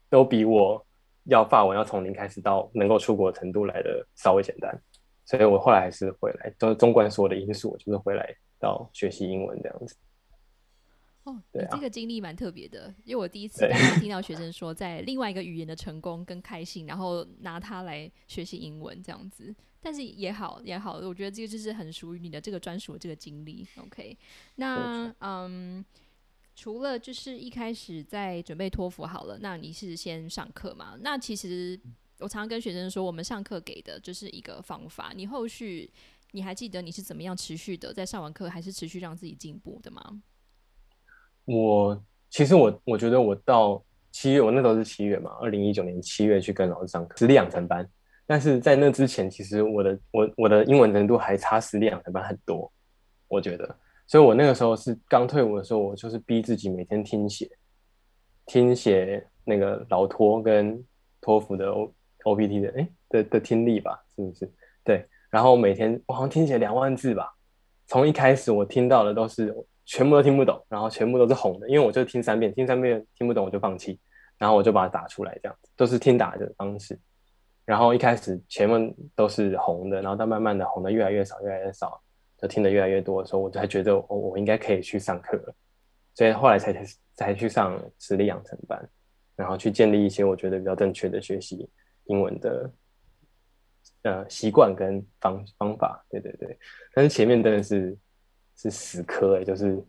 [0.10, 0.84] 都比我
[1.26, 4.80] 要法文要从零开始到能够出国程度来的稍微简单，
[5.28, 9.96] 所以我后来还是回来，就是纵观所有的因素，就是回来到学习英文这样子。
[11.26, 13.68] 哦，你这个经历蛮特别的，因为我第一次
[14.00, 23.68] 听到学 生说在另外一个语言的成功跟开心，然后拿它来学习英文这样子，但是也好也好，我觉得这个就是很属于你的这个专属的这个经历。
[23.78, 24.18] OK，
[24.56, 25.86] 那嗯。
[26.60, 30.98] 除了就是一开始在准备托福好了，那你是先上课嘛？
[31.02, 31.80] 那其实
[32.20, 35.12] 我常常跟学生说，我们上课给的就是一个方法。
[35.16, 35.92] 你后续
[36.32, 40.02] 你还记得你是怎么样持续的在上完课，还是持续让自己进步的吗？
[41.46, 47.88] 我其实我我觉得我到七月，我那时候是七月嘛，二零一九年七月去跟老师上课实力养成班。
[48.26, 52.70] 但是在那之前，其实我的我我的英文程度还差实力养成班很多，
[53.28, 53.78] 我觉得。
[54.06, 57.50] 所以我那个时候是刚退伍的时候，我就是逼自己每天听写，
[58.46, 60.84] 听写那个老托跟
[61.22, 61.72] 托福的
[62.28, 64.52] O P T 的哎的的听力吧，是不是？
[64.84, 67.34] 对，然后每天我好像听写两万字吧，
[67.86, 74.00] 从一开始我听到的都是全部都听不懂，然后全部都是红的，因为我就听三遍，听三遍听不懂我就放弃，
[74.38, 77.00] 然后我就把它打出来，这样子都是听打的方式，
[77.66, 82.02] 然后一开始前面都是红的，然后到慢慢的红的越来越少，越来越少。
[82.40, 85.56] 就听得越来越多的时候，我才觉得我我应该可以去上课了，
[86.14, 86.86] 所以后来才才
[87.16, 88.88] 才去上实力养成班，
[89.36, 91.68] 然后去建立一些我觉得比较正确的学习
[92.08, 92.72] 英文的
[94.04, 96.06] 呃习惯跟方方法。
[96.10, 96.58] 对对对，
[96.94, 97.98] 但是前面真的是
[98.56, 99.84] 是死磕哎，就是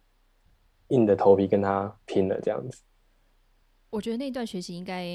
[0.88, 2.80] 硬着头皮跟他拼了这样子。
[3.90, 5.06] 我觉得那段学习应该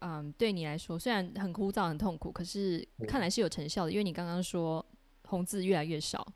[0.00, 4.84] 嗯对你来说虽然很枯燥很痛苦，可是看来是有成效的，因为你刚刚说
[5.24, 6.26] 红字越来越少。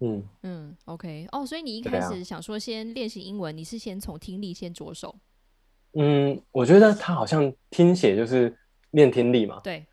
[0.00, 5.14] 嗯嗯，OK，哦，所以你一开始想说先练习英文，你是先从听力先着手？
[5.94, 8.56] 嗯，我觉得他好像听写就是
[8.90, 9.86] 练听力嘛，对，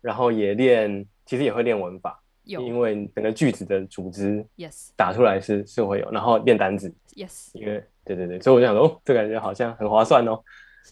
[0.00, 10.42] 然后也练，其实也会练文法，有，因为整个句子的组织，yes，打出来是是会有，然后练单词，yes，因为对对对，所以我就想说，哦，这感觉好像很划算哦，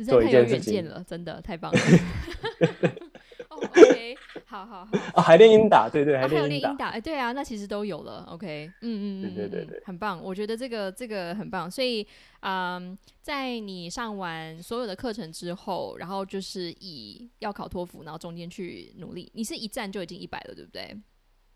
[0.07, 0.88] 做一件事情。
[0.88, 1.79] 了，真的太棒了。
[3.49, 4.00] OK，
[4.45, 4.99] 好好好。
[5.14, 8.25] 哦，还练英打，对对，还有练英打，哎，对啊，那其实都有了。
[8.29, 11.71] OK，嗯嗯嗯，对对对，很棒，我觉得这个这个很棒。
[11.71, 12.07] 所以，
[12.40, 19.31] 嗯，在你上完所有的课程之后，然后就是以要考托福，然后中间去努力。
[19.35, 20.97] 你是一站就已经一百了，对不对？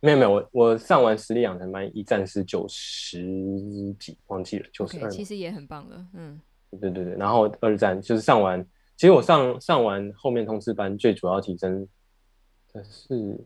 [0.00, 3.22] 没有没有，我我上完实力养成班一站是九十
[3.98, 5.10] 几，忘记了九十二。
[5.10, 6.40] 其实也很棒了，嗯。
[6.80, 8.60] 对对对，然后二站就是上完，
[8.96, 11.86] 其实我上上完后面通知班，最主要提升。
[12.82, 13.38] 是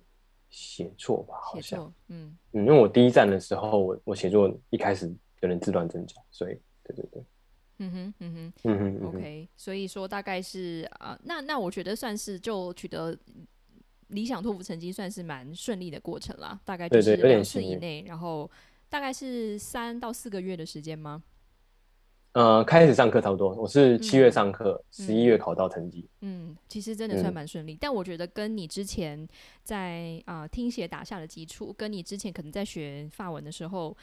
[0.49, 2.37] 写作吧，好像，嗯。
[2.53, 7.23] 嗯，因为我第一站的时候，我我写作一开始有点自乱阵脚，所以，对对对，
[7.79, 13.17] 嗯哼嗯哼嗯哼，OK，所以说大概是啊，那那我觉得算是就取得
[14.09, 18.51] 理想托福成绩，算是蛮顺利的过程啦，大概就是两次以内，然后
[18.89, 21.23] 大概是三到四个月的时间吗？
[22.39, 26.09] 呃，开始上课差不多，我是七月上课，十一月考到成绩。
[26.21, 29.27] 嗯，其实真的算蛮顺利，但我觉得跟你之前
[29.65, 33.97] 在啊听写打下的基础，跟你之前可能在学法文的时候，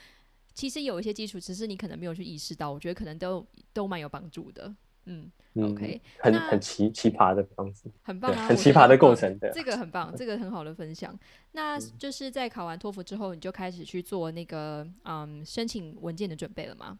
[0.52, 4.70] 其实有一些基础，只是你可能没有去意识到，我觉得可能都都蛮有帮助的。
[5.06, 9.50] 嗯嗯，OK，很很奇奇葩的方式，很棒啊，很奇葩的过程的。
[9.54, 11.18] 这个很棒， 这个很好的分享。
[11.52, 16.98] 那嗯就是在考完托福之后，你就开始去做那个嗯申请文件的准备了吗？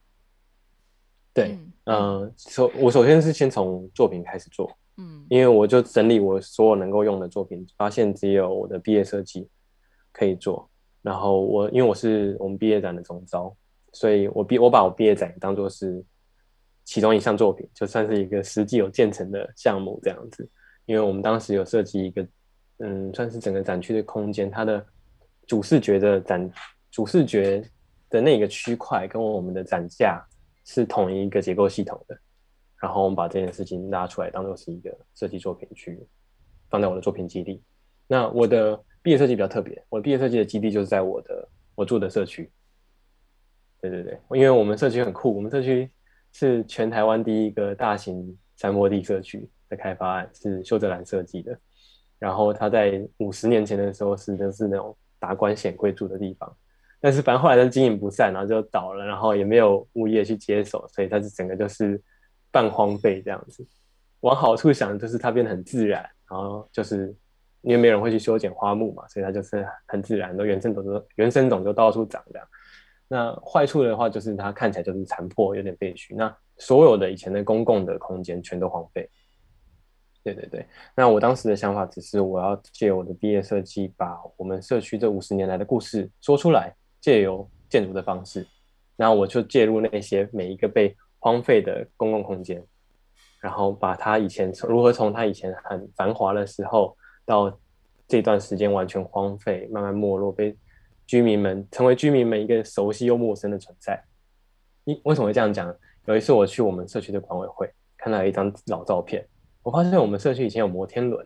[1.37, 1.51] 对，
[1.85, 9.47] 嗯嗯，首我首先是先从作品开始做，嗯因为我就整理我所有能够用的作品，发现只有我的毕业设计
[10.13, 10.67] 可以做。
[11.03, 13.55] 然后我因为我是我们毕业展的总招，
[13.93, 16.03] 所以我毕我把我毕业展当做是
[16.87, 20.49] 其中一项作品，就算是一个实际有建成的项目这样子。
[20.87, 22.27] 因为我们当时有设计一个，
[22.79, 24.83] 嗯，算是整个展区的空间，它的
[25.47, 26.51] 主视觉的展
[26.91, 27.63] 主视觉
[28.09, 30.25] 的那个区块跟我们的展架
[30.67, 32.19] 是同一个结构系统的。
[32.79, 35.99] 然后我们把这件事情拉出来，当做是一个设计作品去
[36.69, 37.63] 放在我的作品基地。
[38.07, 42.51] 那我的毕业设计比较特别，我的毕业设计的基地就是在我的我住的社区。
[43.81, 45.91] 对对对，因为我们社区很酷，我们社区
[46.33, 51.59] 是全台湾第一个大型山坡地社区的开发案，是修泽兰设计的。
[52.19, 56.57] 然后他在五十年前的时候是就是那种达官显贵住的地方，
[57.07, 62.03] 但是反正后来他经营不善，然后就倒了，然后也没有物业去接手，所以它是整个就是
[62.51, 63.65] 半荒废这样子。
[64.23, 67.15] 往好处想，就是它变得很自然，然后就是
[67.61, 72.49] 因为没有人会去修剪花木嘛，所以它就是很自然，都原生种都原生种就到处长这样。
[73.07, 76.13] 那坏处的话，就是它看起来就是残破，有点废墟。
[76.17, 79.09] 那所有的以前的公共的空间全都荒废。
[80.25, 80.67] 对对对，
[80.97, 86.75] 那我当时的想法只是我要借我的毕业设计，把我们社区这五十年来的故事说出来，
[87.07, 88.45] 借由建筑的方式，
[88.97, 92.61] 然后我就介入那些每一个被荒废的公共空间，
[93.41, 97.57] 然后把它以前从如何从它以前很繁华的时候，到
[98.09, 100.57] 这段时间完全荒废、慢慢没落，被
[101.07, 104.03] 居民们成为居民们一个熟悉又陌生的存在。
[104.83, 105.73] 你为什么会这样讲？
[106.07, 109.25] 有一次我去我们社区的管委会，看到一张老照片。
[109.63, 111.25] 我发现我们社区以前有摩天轮，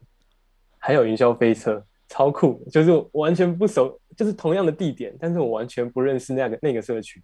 [0.76, 2.62] 还有云霄飞车，超酷！
[2.70, 7.22] 就是完全不熟，就是同样的地点，但是我完全不认识那个那个社区。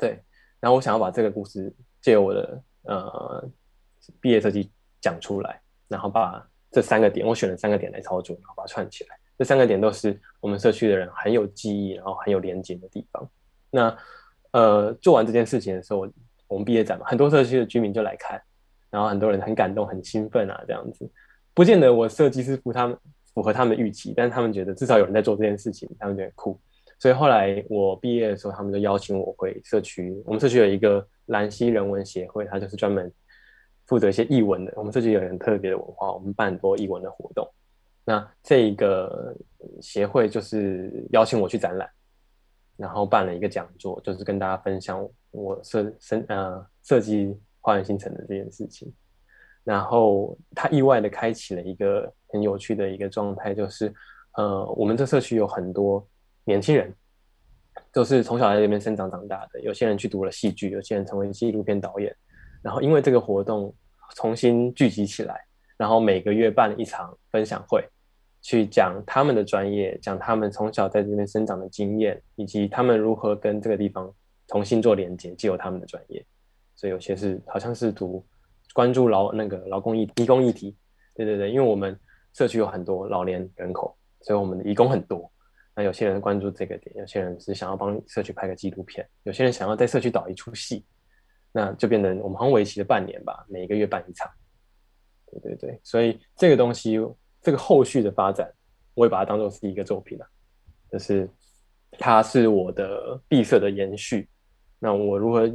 [0.00, 0.18] 对，
[0.58, 3.48] 然后我想要把这个故事借我的呃
[4.18, 9.18] 毕业设计讲出来，然后把这三个点，我选了三个点来操作，然后把它串起来。
[9.38, 13.30] 这三个点都是我们社区的人很有记忆，然后很有连接的地方。
[13.70, 13.96] 那
[14.52, 16.08] 呃做完这件事情的时候，
[16.48, 18.40] 我们毕业展嘛，很多社区的居民就来看。
[18.88, 21.06] 然后很多人很感动、很兴奋啊，这样子，
[21.52, 22.96] 不见得我设计师服他们
[23.36, 26.58] 符合他们的预期，但是他们觉得至少有人在做这件事情，他们觉得酷。
[26.98, 30.20] 所以后来我毕业的时候，他们就邀请我回社区。
[30.24, 33.12] 我们社区有一个兰溪人文协会，它就是专门
[33.84, 34.72] 负责一些译文的。
[34.74, 37.46] 我们社区有很特别的文化，我们办很多译文的活动。
[38.04, 39.36] 那这一个
[39.80, 41.88] 协会就是邀请我去展览，
[42.76, 47.38] 然后办了一个讲座，就是跟大家分享我设设呃设计。
[47.66, 48.94] 花园新城的这件事情，
[49.66, 53.92] 然后他意外的开启了一个很有趣的一个状态，就是
[54.36, 56.06] 呃，我们这社区有很多
[56.44, 56.94] 年轻人，
[57.92, 59.60] 都是从小在这边生长长大的。
[59.62, 62.14] 有些人去读了戏剧，有些人成为纪录片导演。
[62.62, 63.74] 然后因为这个活动
[64.14, 65.44] 重新聚集起来，
[65.76, 67.84] 然后每个月办一场分享会，
[68.42, 74.08] 去讲他们的专业，讲他们从小在这边生长的经验，以及他们如何跟这个地方
[74.46, 76.24] 重新做连接，借由他们的专业。
[76.76, 78.24] 所以有些是好像是读
[78.76, 80.76] 关注劳那个劳工议义工议题，
[81.14, 81.98] 对对对，因为我们
[82.34, 85.32] 社区有很多老年人口，所以我们的义工很多。
[85.74, 90.84] 那有些人关注这个点，有些人是想要帮社区拍个纪录片，有些人想要在社区导一出戏，
[91.52, 94.30] 那就变成我们好像为期了半年吧，每个月办一场。
[95.30, 97.00] 对对对，所以这个东西，
[97.40, 98.46] 这个后续的发展，
[98.92, 100.26] 我也把它当做是一个作品了，
[100.92, 101.26] 就是
[101.92, 104.28] 它是我的闭塞的延续。
[104.78, 105.50] 那我如何？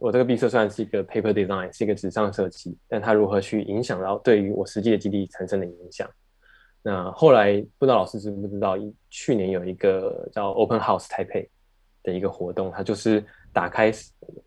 [0.00, 6.08] 我这个闭塞虽然是一个 paper design，是一个纸上设计，但它如何去影响到对于我实际的基地产生的影响？
[6.82, 8.76] 那后来不知道老师知不知道，
[9.10, 11.46] 去年有一个叫 Open House 台北
[12.02, 13.92] 的一个活动，它就是打开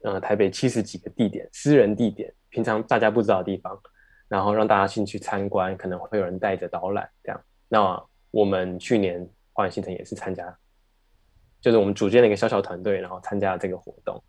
[0.01, 3.79] 呃台北七十几个地点，私人地点，平常大家不知道的地方，
[4.27, 7.39] 然后让大家进去参观，可能会有人带着导览这样。
[7.69, 10.57] 那我们去年花园新城也是参加，
[11.61, 14.19] 就是我们组建了一个小小团队，然后参加了这个活动。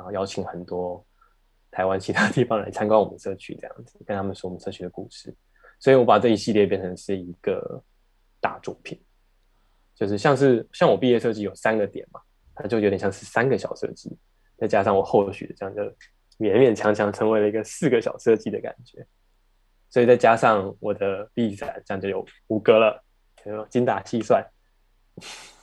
[0.00, 1.04] 然后邀请很多
[1.70, 5.34] 台湾其他地方来参观我们社区，这样子 跟他们说我们社区的故事。
[5.78, 7.82] 所以我把这一系列变成是一个
[8.40, 8.98] 大作品，
[9.94, 12.20] 就是像是像我毕业设计有三个点嘛，
[12.54, 14.16] 它就有点像是三个小设计，
[14.56, 15.82] 再加上我后续的这样就
[16.38, 19.06] 勉勉强强成为了一个四个小设计的感觉。
[19.90, 23.04] 所以再加上我的 B 展，这样就有五个了，
[23.68, 24.42] 精打细算。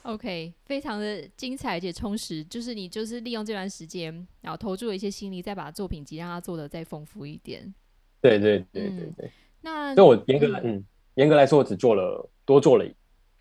[0.08, 2.42] OK，非常的精彩且充实。
[2.46, 7.74] 就是你就是利用这段时间，然后投注了一些心力，再把作品集让它做的再丰富一点。
[8.22, 9.32] 对对对对对。
[9.60, 10.82] 那所以我严格来，嗯，
[11.16, 12.86] 严格来说，我只做了多做了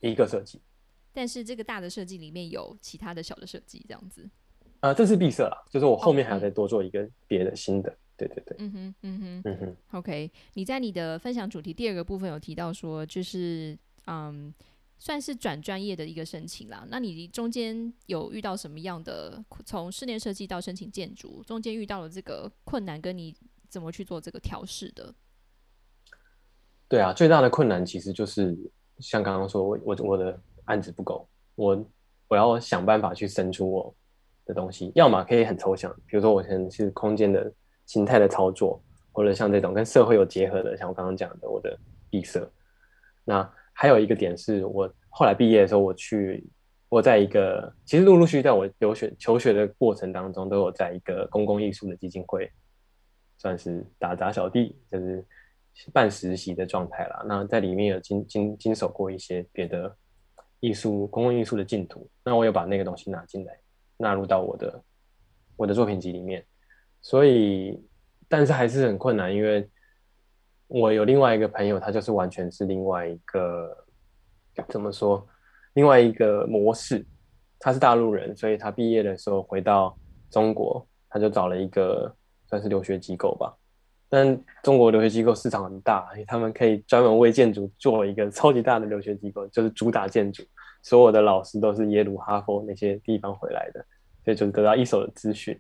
[0.00, 0.61] 一个设计。
[1.12, 4.29] 但是这个大的设计里面有其他的小的设计，这样子。
[4.81, 7.96] 啊，这是闭塞啦，就是我后面还要再多做一个别的新的。
[8.16, 9.76] 对对对，嗯哼，嗯哼，嗯哼。
[9.92, 14.52] OK，你在你的分享主题第二个部分有提到说，就是嗯，
[14.99, 16.87] 算是转专业的一个申请啦。
[16.91, 23.35] 那你中间有遇到什么样的从室内设计到申请建筑，中间遇到了这个困难，跟你
[23.69, 25.15] 怎么去做这个调试的？
[26.89, 28.57] 对啊，最大的困难其实就是
[28.99, 31.87] 像刚刚说，我我我的案子不够，我
[32.29, 33.95] 我要想办法去生出我
[34.45, 37.53] 的东西，要么可以很抽象，比如说我现在是空间的。
[37.87, 38.83] 形态的操作，
[39.13, 41.79] 或者像这种跟社会有结合的，像我刚刚讲的，我的
[42.11, 42.45] 闭塞。
[43.25, 46.43] 那还有一个点是我后来毕业的时候，我去
[46.89, 52.51] 我在一个其实陆陆续续在我留学求学的过程当中，都有在一个公共艺术的基金会，
[53.37, 55.23] 算是打杂小弟，就是
[55.93, 57.23] 半实习的状态啦。
[57.29, 59.95] 那在里面有经经经手过一些别的
[60.61, 63.59] 艺术公共艺术的净土，那我有把那个东西拿进来，
[63.99, 64.83] 纳入到我的
[65.55, 66.43] 我的作品集里面。
[67.03, 67.79] 所以，
[68.27, 69.69] 但是还是很困难，因为
[70.68, 73.76] 我有另外一个朋友，他就是完全是另外一个
[74.68, 75.26] 怎么说，
[75.74, 77.05] 另外一个模式。
[77.59, 79.96] 他是大陆人，所以他毕业的时候回到
[80.31, 82.14] 中国，他就找了一个
[82.48, 83.50] 算是留学机构吧。
[84.11, 90.42] 但中国留学机构市场很大，他们可以专门为建筑做一个 超级大的留学机构，就是主打建筑，
[90.83, 93.85] 所有的老师都是耶鲁、哈佛那些地方回来的，
[94.22, 95.59] 所以就得到一手的资讯。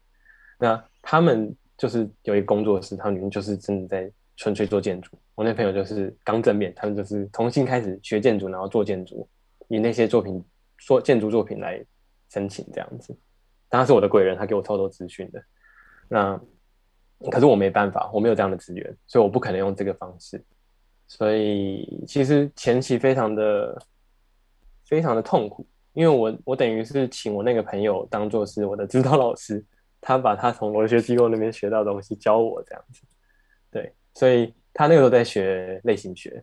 [0.58, 5.18] 那他们就是有一个工作室，他们里面就是真的在纯粹做建筑。
[5.34, 9.28] 我那朋友就是刚正面，他们就是重新开始学建筑，然后做建筑，
[9.68, 10.42] 以那些作品
[10.78, 11.84] 做建筑作品来
[12.30, 13.16] 申请这样子。
[13.68, 15.42] 他是我的贵人，他给我超多资讯的。
[16.08, 16.40] 那
[17.30, 20.42] 可是我没办法，我没有这样的资源，所以我不可能用这个方式。
[21.08, 23.82] 所以其实前期非常的
[24.86, 29.64] 非常的痛苦，因为我我等于是请我那个朋友当做是我的指导老师。
[29.98, 33.02] 他把他从留学机构那边学到的东西教我这样子，
[33.72, 36.42] 对，所以他那个时候在学类型学，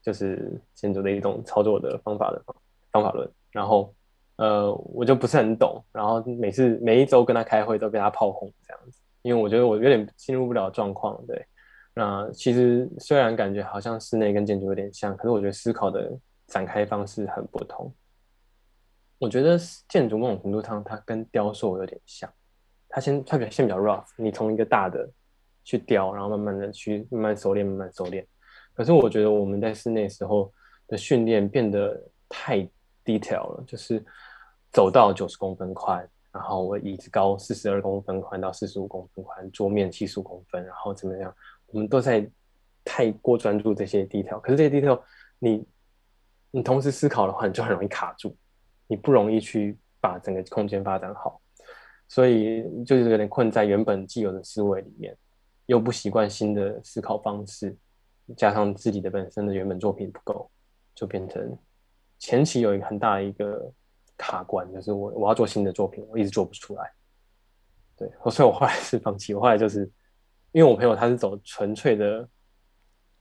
[0.00, 2.40] 就是建筑的一种操作的方法的
[2.92, 3.28] 方法论。
[3.50, 3.92] 然后，
[4.36, 11.20] 呃，我就不是很懂，然后每次每一周跟他开会都被他炮轰这样子，因为我觉得我有点进入不了状况。
[11.26, 11.44] 对，
[11.94, 17.92] 那其实虽然感觉好像室内跟建筑有点像，可是我觉得思考的展开方式很不同。
[19.18, 22.32] 我觉得建筑某种程度上它跟雕塑有点像。
[22.88, 25.10] 它先，它先比较 rough，你从一个大的
[25.70, 28.26] 去雕，然后慢慢的去慢慢熟练，慢慢熟练。
[28.74, 30.52] 可是我觉得我们在室内时候
[30.88, 31.96] 的训练变得
[32.28, 32.68] 太
[33.04, 34.04] detail 了，就是
[34.72, 41.32] 走到九十公分宽，然后我椅子高四十二公分宽到四十五公分宽，桌面七十五公分，然后怎么样？
[41.68, 42.28] 我们都在
[42.84, 44.40] 太过专注这些 detail。
[44.40, 45.00] 可是这些 detail，
[45.38, 45.64] 你
[46.50, 48.36] 你同时思考的话，你就很容易卡住，
[48.88, 51.40] 你不容易去把整个空间发展好。
[52.08, 55.16] 所以就是有点困在原本既有的思维里面，
[55.70, 57.76] 又不习惯新的思考方式，
[58.36, 60.50] 加上自己的本身的原本作品不够，
[60.96, 61.56] 就变成
[62.18, 63.72] 前期有一个很大的一个
[64.16, 66.90] 卡关，就是我我要做新的作品，我一直做不出来。
[67.96, 69.32] 对，所以我后来是放弃。
[69.32, 69.88] 我后来就是
[70.50, 72.28] 因为我朋友他是走纯粹的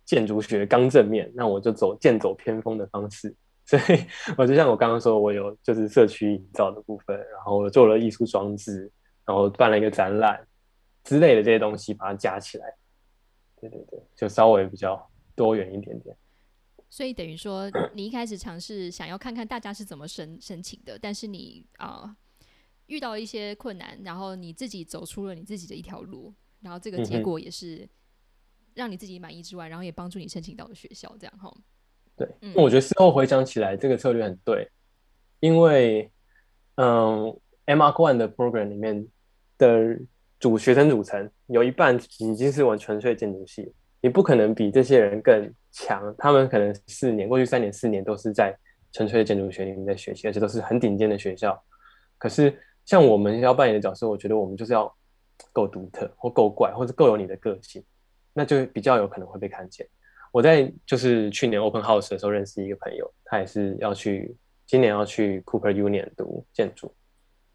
[0.04, 3.36] 建筑学刚正面，那我就走剑走偏锋的方式。
[3.64, 4.04] 所以，
[4.36, 8.92] 我就像我刚刚说，我有就是社区营造的部分，然后我做了艺术装置，
[9.24, 10.44] 然后办了一个展览
[11.04, 12.76] 之类的这些东西，把它加起来。
[13.60, 16.16] 对对对，就稍微比较多元一点点。
[16.90, 22.16] 所以等于说，你一开始尝试想要看看大家是怎么申申请的，但是你啊
[22.88, 27.88] 遇到一些困难，然后你自己走出了你自己的一条路，然后这个结果也是
[28.74, 31.56] 让你自己满意之外，然后也帮助你申请到了学校，这样哈。
[32.16, 34.70] 对，那我觉得事后回想起来，这个策略很对，
[35.40, 36.12] 因为，
[36.76, 39.08] 嗯，M R One 的 program 里面
[39.58, 40.00] 的
[40.40, 46.16] 主学生组成有一半已经是玩纯粹建筑系，你不可能比这些人更强。
[46.18, 48.58] 他们可能四年，过去三年、四年都是在
[48.94, 51.62] 纯粹的建筑学里面在学习，而且都是很顶尖的学校。
[52.18, 54.92] 可是像我们要扮演的角色，我觉得我们就是要
[55.52, 57.84] 够独特，或够怪，或者够有你的个性，
[58.34, 59.86] 那就比较有可能会被看见。
[60.32, 64.36] 我在就是去年 Open House 的时候认识一个朋友，他也是要去
[64.66, 66.94] 今年要去 Cooper Union 读建筑。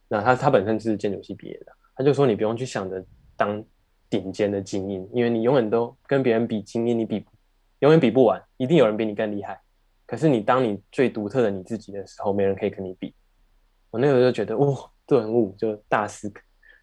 [0.09, 3.05] 那他他本身是建筑系毕业的，他就说你不用去想着
[3.37, 3.65] 当
[4.11, 7.25] 顶尖的精英，因为你永远都跟别人比精英，你比
[7.81, 9.61] 永远比不完，一定有人比你更厉害。
[10.07, 13.15] 可是你当你最独特的你自己的时候，没人可以跟你比。
[13.91, 14.77] 我那个时候就觉得，哇，
[15.07, 16.31] 顿悟就大师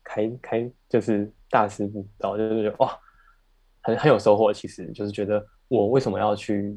[0.04, 2.98] 开开，就是大师悟道，就是觉得哇，
[3.82, 4.52] 很很有收获。
[4.52, 6.76] 其实就是觉得我为什么要去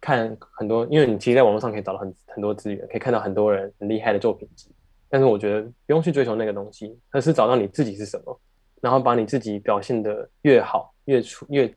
[0.00, 4.70] 看很多，因为你其实在网络上可以找到很很多资源，可以看到很多人很厉害的作品集。
[5.16, 8.38] 但是我觉得不用去追求那个东西，而是找到你自己是什么，
[8.82, 11.74] 然后把你自己表现的越好、越出、越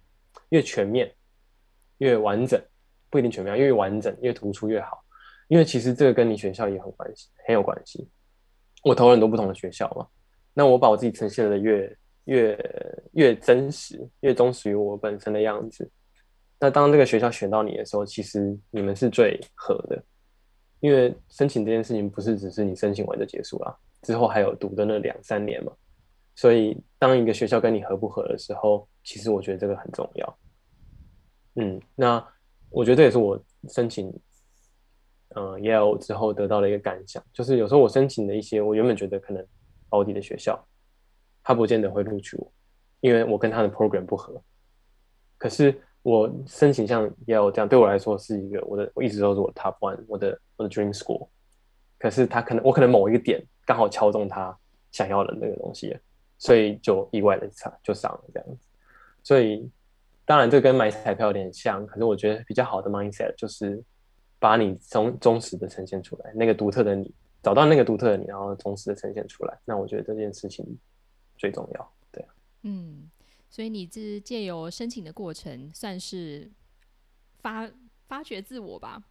[0.49, 1.09] 越全面、
[1.99, 2.61] 越完整，
[3.09, 5.01] 不一定全面，越完整、越突出越好。
[5.47, 8.09] 因为其实这个跟你学校也很关系，很有关系。
[8.83, 10.05] 我投了很多不同的学校嘛，
[10.53, 15.89] 那我把我自己呈现的越越越真实，越忠实于我本身的样子。
[16.59, 20.03] 那当这个学校选到你的时候，其实你们是最合的。
[20.79, 25.73] 因为申请这件事情不是只是你申请完就结束了，之后还有读的那两三年嘛，
[26.35, 30.39] 所以当一个学校跟你合不合的时候，其实我觉得这个很重要。
[31.55, 32.25] 嗯，那
[32.69, 34.07] 我觉得这也是我申请
[35.35, 39.45] 嗯 Yale 之后得到的一个感想，就是有时候我申请的一些我原本觉得可能
[39.89, 40.57] 保底的学校，
[41.43, 42.53] 他不见得会录取我，
[43.01, 44.41] 因为我跟他的 program 不合，
[45.37, 45.81] 可是。
[46.09, 51.27] 我申请像 Yale 这样，对我来说是一个我的，我一直都是我的 top one，我的我的 dream school。
[51.99, 54.57] 可是他可能我可能某一个点刚好敲中他
[54.91, 55.95] 想要的那个东西，
[56.39, 58.67] 所以就意外的上就上了这样子。
[59.21, 59.69] 所以
[60.25, 63.79] 当然这跟买彩票有点像，可是我觉得比较好的 mindset 就是
[64.39, 69.55] 把你忠忠实的呈现出来，那个独特的你，找到那个独特的你，然后忠实的呈现出来。
[69.63, 70.65] 那我觉得这件事情
[71.37, 72.25] 最重要，对
[72.63, 73.07] 嗯。
[73.49, 76.51] 所以你是借由申请的过程，算是
[77.39, 77.69] 发
[78.07, 79.03] 发掘自我吧。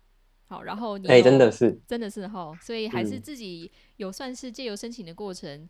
[0.47, 2.57] 好，然后你哎，真的是，真的是哈。
[2.63, 5.69] 所以还是自己有算是借由申请的过程，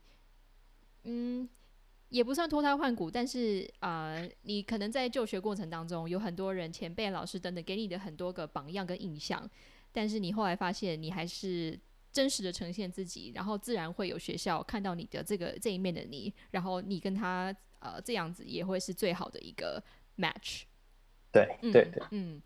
[1.05, 1.49] 嗯，
[2.11, 9.51] 也不算脱胎换骨，但是啊，你可能在就学过程当中有很多人、前辈、老师等等给你的很多个榜样跟印象，
[9.91, 11.77] 但是你后来发现你还是
[12.13, 17.55] 真实的呈现自己，然后自然会有学校看到你的这个这一面的你，然后你跟他。
[17.81, 19.83] 呃，这样子也会是最好的一个
[20.17, 20.63] match。
[21.31, 22.41] 对，对对，嗯，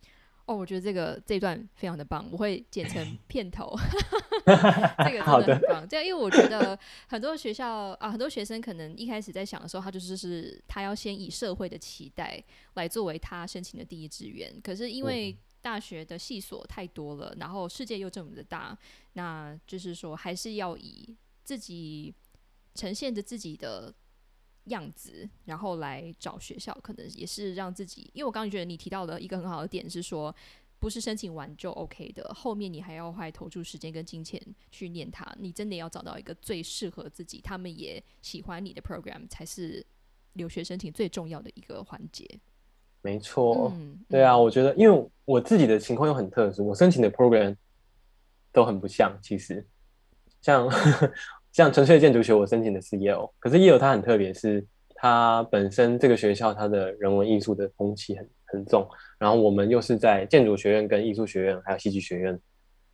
[0.44, 3.74] 哦，我觉得这个这段非常的棒，我会剪成 片头。
[4.44, 6.76] 这个真的很棒，这样，因为我觉得
[7.06, 7.68] 很多学校
[8.00, 12.42] 啊，很多学生可能一开始在想的时候，他就是是他要先以社会的期待
[12.74, 14.52] 来作为他申请的第一志愿。
[14.62, 18.76] 可是因为大学的系所太多了，然后世界又这么的大，
[19.12, 22.12] 那就是说还是要以自己
[22.74, 23.94] 呈现着自己的。
[24.64, 28.10] 样子，然后来找学校，可能也是让自己。
[28.14, 30.34] 因为我刚刚觉得你提到的一个很好的点是说，
[30.78, 34.40] 不是申请完就 OK 的，后面你还要花投注时间跟金钱
[34.70, 35.26] 去念它。
[35.38, 39.84] 你真的要找到一个最适合自己，他们也喜欢你的 program，才是
[40.34, 42.28] 留学申请最重要的一个环节。
[43.00, 47.56] 没错，嗯对啊，我觉得，因为我自己的情况又很特殊，我申请的 program
[48.52, 49.66] 都很不像，其实
[50.40, 50.68] 像。
[51.52, 58.88] 像纯粹建筑学，我申请的是 Yale，可是 Yale 它很特别，是它本身这个学校它的人文艺术的风气很很重，
[59.18, 62.38] 然后我们又是在建筑学院跟艺术学院还有戏剧学院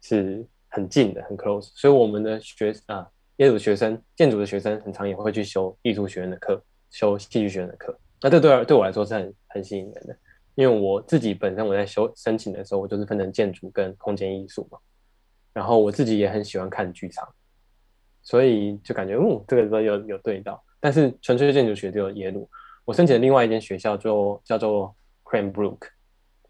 [0.03, 10.17] 是很近的，很 close，所以我们的学啊耶鲁学生建筑的学生很常也会去修艺术学院的课，修戏剧学院的课，那这对对我来说是很很吸引人的，
[10.57, 14.79] 因为我自己本身我在修申请的时候，我就是分成建筑跟空间艺术嘛，
[15.53, 17.29] 然后我自己也很喜欢看剧场。
[18.29, 22.47] 所以就感觉，嗯，这个都有有对到，但是纯粹建筑学只有耶鲁。
[22.85, 25.79] 我申请的另外一间学校就叫做 Cranbrook，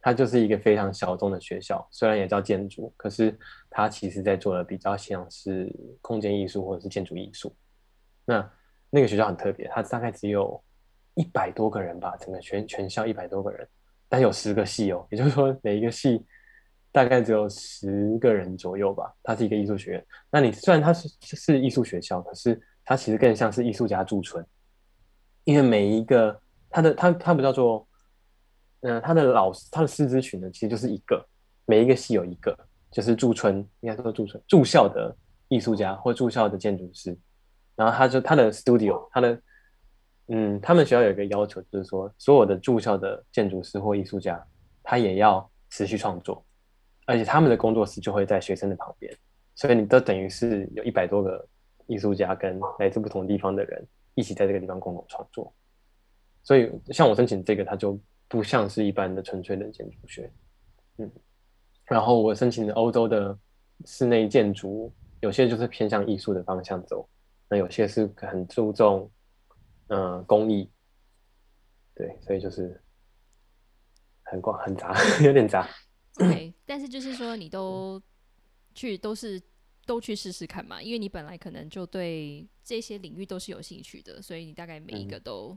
[0.00, 3.32] 它就是一个非常小众的学校，虽然也叫建筑，可是
[3.70, 7.54] 它其实在做的比较像是空间艺术或者是建筑艺术。
[8.24, 8.50] 那
[8.90, 10.60] 那个学校很特别，它大概只有
[11.14, 13.64] 一百多个人吧，整个全全校一百多个人，
[14.08, 16.26] 但有十个系哦，也就是说每一个系。
[16.90, 19.12] 大概只有十个人左右吧。
[19.22, 20.06] 它是一个艺术学院。
[20.30, 24.44] 那你虽然它是是艺术学校，可是它其实更像是艺术家驻村，
[25.44, 27.86] 因为每一个它的它它不叫做，
[28.80, 31.24] 嗯，它的老师它的师资群呢，其实就是一个，
[31.66, 32.56] 每一个系有一个，
[32.90, 35.14] 就是驻村，应该说驻村住校的
[35.48, 37.16] 艺术家或住校的建筑师。
[37.76, 39.40] 然后他就他的 studio，他的
[40.28, 44.44] 嗯，他们学校有一个要求，就是说所有的住校的建筑师或艺术家，
[44.82, 46.44] 他也要持续创作。
[47.08, 49.10] 而且他们的工作室就会在学生的旁边，
[49.54, 51.48] 所以你都等于是有一百多个
[51.86, 53.82] 艺术家跟来自不同地方的人
[54.14, 55.50] 一起在这个地方共同创作。
[56.42, 57.98] 所以像我申请这个，它就
[58.28, 60.30] 不像是一般的纯粹的建筑学，
[60.98, 61.10] 嗯。
[61.86, 63.36] 然后我申请的欧洲的
[63.86, 67.08] 室内建筑，有些就是偏向艺术的方向走，
[67.48, 69.10] 那有些是很注重
[69.86, 70.70] 嗯工艺，
[71.94, 72.78] 对，所以就是
[74.24, 74.94] 很广很杂，
[75.24, 75.66] 有点杂。
[76.18, 78.00] OK，但是就是说你都
[78.74, 79.40] 去都是
[79.86, 85.56] 都去试试看嘛，因为你本来可能就对这些领域都是有兴趣的，所以你大概每一个都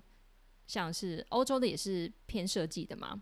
[0.67, 3.21] 像是欧洲的也是偏设计的嘛。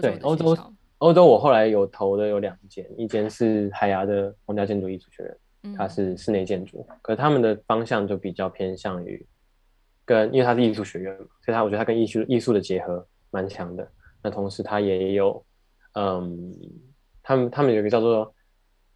[0.00, 0.56] 对，欧洲
[0.98, 5.22] 欧洲我后来有投的有两间，一间是海牙的皇家建筑艺术学
[5.62, 9.26] 院，它是室内建筑，可他们的方向就比较偏向于
[10.04, 13.86] 跟，因为它是艺术学院嘛，所以它我觉得它跟艺术艺术的结合蛮强的。
[14.22, 15.44] 那同时它也有，
[15.94, 16.52] 嗯，
[17.22, 18.34] 他们他们有一个叫做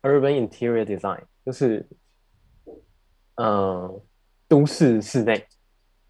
[0.03, 1.87] Urban Interior Design，就是，
[3.37, 4.01] 嗯，
[4.49, 5.45] 都市室内。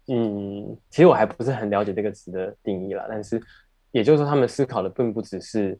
[0.07, 3.41] 嗯，其实我还不是很了解这个词的定义啦，但是
[3.91, 5.77] 也就是说，他们思考的并不只是，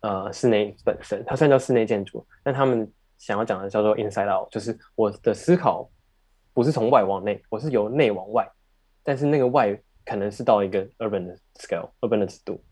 [0.00, 5.90] 呃，室内本身，它虽然叫室内建筑，但他们想要讲的叫做 Inside Out，就是我的思考
[6.54, 8.50] 不是从外往内，我是由内往外，
[9.02, 12.64] 但是那个外可能是到一个 urban 的 scale，urban 的尺度。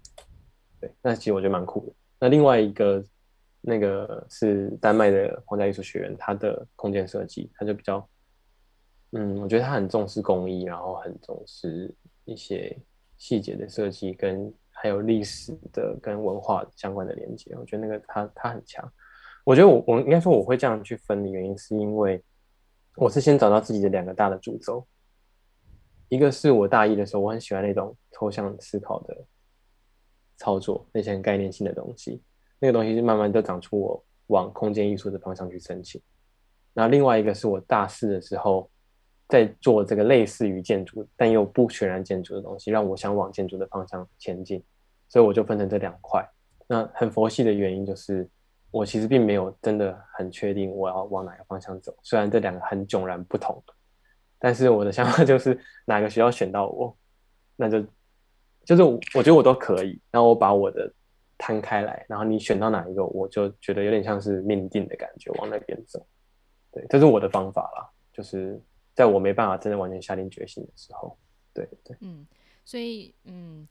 [0.81, 1.93] 对，那其实我觉得蛮酷的。
[2.21, 3.05] 那另外一个，
[3.61, 8.09] 那个是丹麦的皇家艺术学院，它的空间设计，它就比较，
[9.13, 12.77] 嗯，我觉得它很重视工艺，然后很重视一些
[13.17, 17.55] 细节的设计，跟还有历史的跟文化相关的连接。
[17.57, 18.89] 我觉得那个它它很强。
[19.45, 22.23] 我觉得我我应该说我会这样去分的原因，是因为
[22.97, 24.87] 我是先找到自己的两个大的主轴，
[26.09, 29.17] 一个是我大一的时候，我很喜欢那种抽象思考的。
[30.39, 32.23] 操作那些很概念性的东西，
[32.59, 36.01] 那个东西是慢慢就长出我往空间艺术的方向去申请。
[36.73, 38.71] 然后另外一个是我大四的时候
[39.29, 44.63] 在做这个类似于建筑但又不全然建筑的东西，让我想往建筑的方向前进，
[45.09, 46.25] 所以我就分成这两块。
[46.69, 48.29] 那很佛系的原因就是，
[48.71, 51.93] 我其实并没有真的很确定我要往哪个方向走。
[52.03, 53.61] 虽然这两个很迥然不同，
[54.39, 56.97] 但是我的想法就是哪个学校选到我，
[57.57, 57.85] 那就。
[58.69, 60.93] 就是我觉得我都可以，然后我把我的
[61.39, 66.07] 摊开来，然后你选到哪一个，我就觉得有点像是命定的感觉，往那边走。
[66.71, 68.61] 对，这是我的方法啦，就是
[68.95, 71.17] 在我没办法真的完全下定决心的时候，
[71.55, 71.97] 对对。
[72.01, 72.27] 嗯，
[72.63, 73.67] 所以嗯，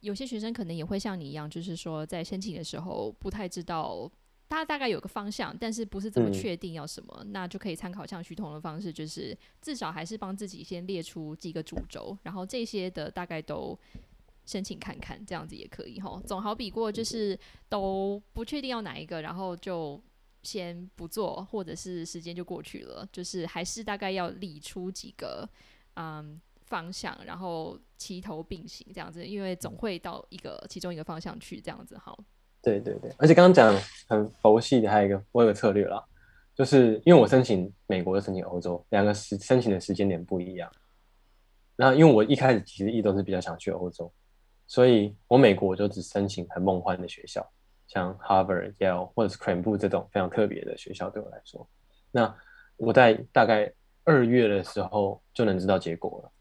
[0.00, 4.10] 有些学生可能也会像你一样，就是说在申请的时候不太知道，
[4.48, 13.78] 他大概有个方向，但是不是这么确定要什么，那就可以参考像徐彤的方式，就是至少还是帮自己先列出几个主轴，然后这些的大概都。
[14.46, 16.20] 申请看看，这样子也可以哈。
[16.26, 17.38] 总好比过就是
[17.68, 20.02] 都不确定要哪一个，然后就
[20.42, 23.08] 先不做，或者是时间就过去了。
[23.10, 25.48] 就是还是大概要理出几个
[25.94, 32.16] 嗯方向，然后齐头并行这样子，因为总会到一个其中一个方向去这样子哈。
[32.62, 33.74] 对对对，而且刚刚讲
[34.06, 36.02] 很佛系的还有一个我有个策略啦，
[36.54, 40.70] 就是因为我申请美国，申请欧洲，两个时申请的时间点不一样。
[41.76, 44.12] 那因为我一开始其实一直都是比较想去欧洲。
[44.66, 47.46] 所以我美国就只申请很梦幻的学校，
[47.86, 51.68] 像 Harvard、Yale 或者是 c r a n b o 这种非常特别的学校，对我来说，
[52.10, 52.34] 那
[52.76, 53.72] 我在大概
[54.04, 56.32] 二月的时候就能知道结果了。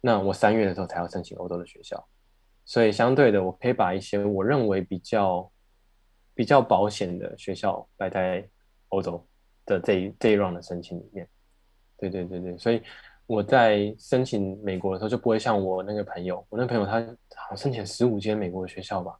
[0.00, 2.08] 那我三月的时候才要申请欧洲的学校，
[2.64, 5.52] 所以相对的，我可以把一些我认为比较
[6.34, 8.48] 比较保险的学校摆在
[8.88, 9.26] 欧洲
[9.66, 11.28] 的这一这一 round 的申请里面。
[11.98, 12.82] 对对对对，所以。
[13.30, 16.94] 我在申请美国的时候就不会像我那个朋友，我那朋友他
[17.36, 19.16] 好像申请十五间美国的学校吧，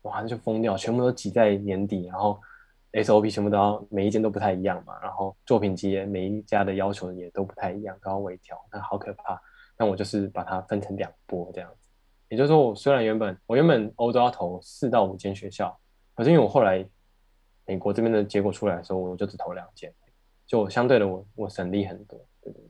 [0.00, 2.40] 哇，那就疯掉，全部都挤在年底，然后
[2.92, 9.38] SOP 全部都要每一间都不太一样嘛，然后作品集每一家的要求也都不太一样，都要微调，那好可怕。
[9.76, 11.90] 那我就是把它分成两波这样子，
[12.30, 15.78] 也就是说，我虽然原本我原本欧洲要投四到五间学校，
[16.14, 16.82] 可是因为我后来
[17.66, 19.92] 美国这边的结果出来的时候，我就只投两间，
[20.46, 22.69] 就相对的我我省力很多，对对对。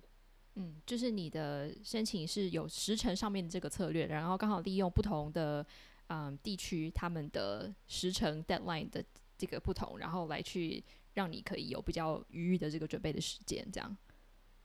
[0.60, 5.66] 嗯，就是你的申请是有时程上面的这个策略，然后刚好利用不同的
[6.08, 9.02] 嗯地区他们的时程 deadline 的
[9.38, 10.84] 这个不同，然后来去
[11.14, 13.96] 让你可以有比较余裕的这个准备的时间，这样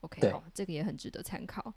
[0.00, 1.74] OK 好，这个也很值得参考。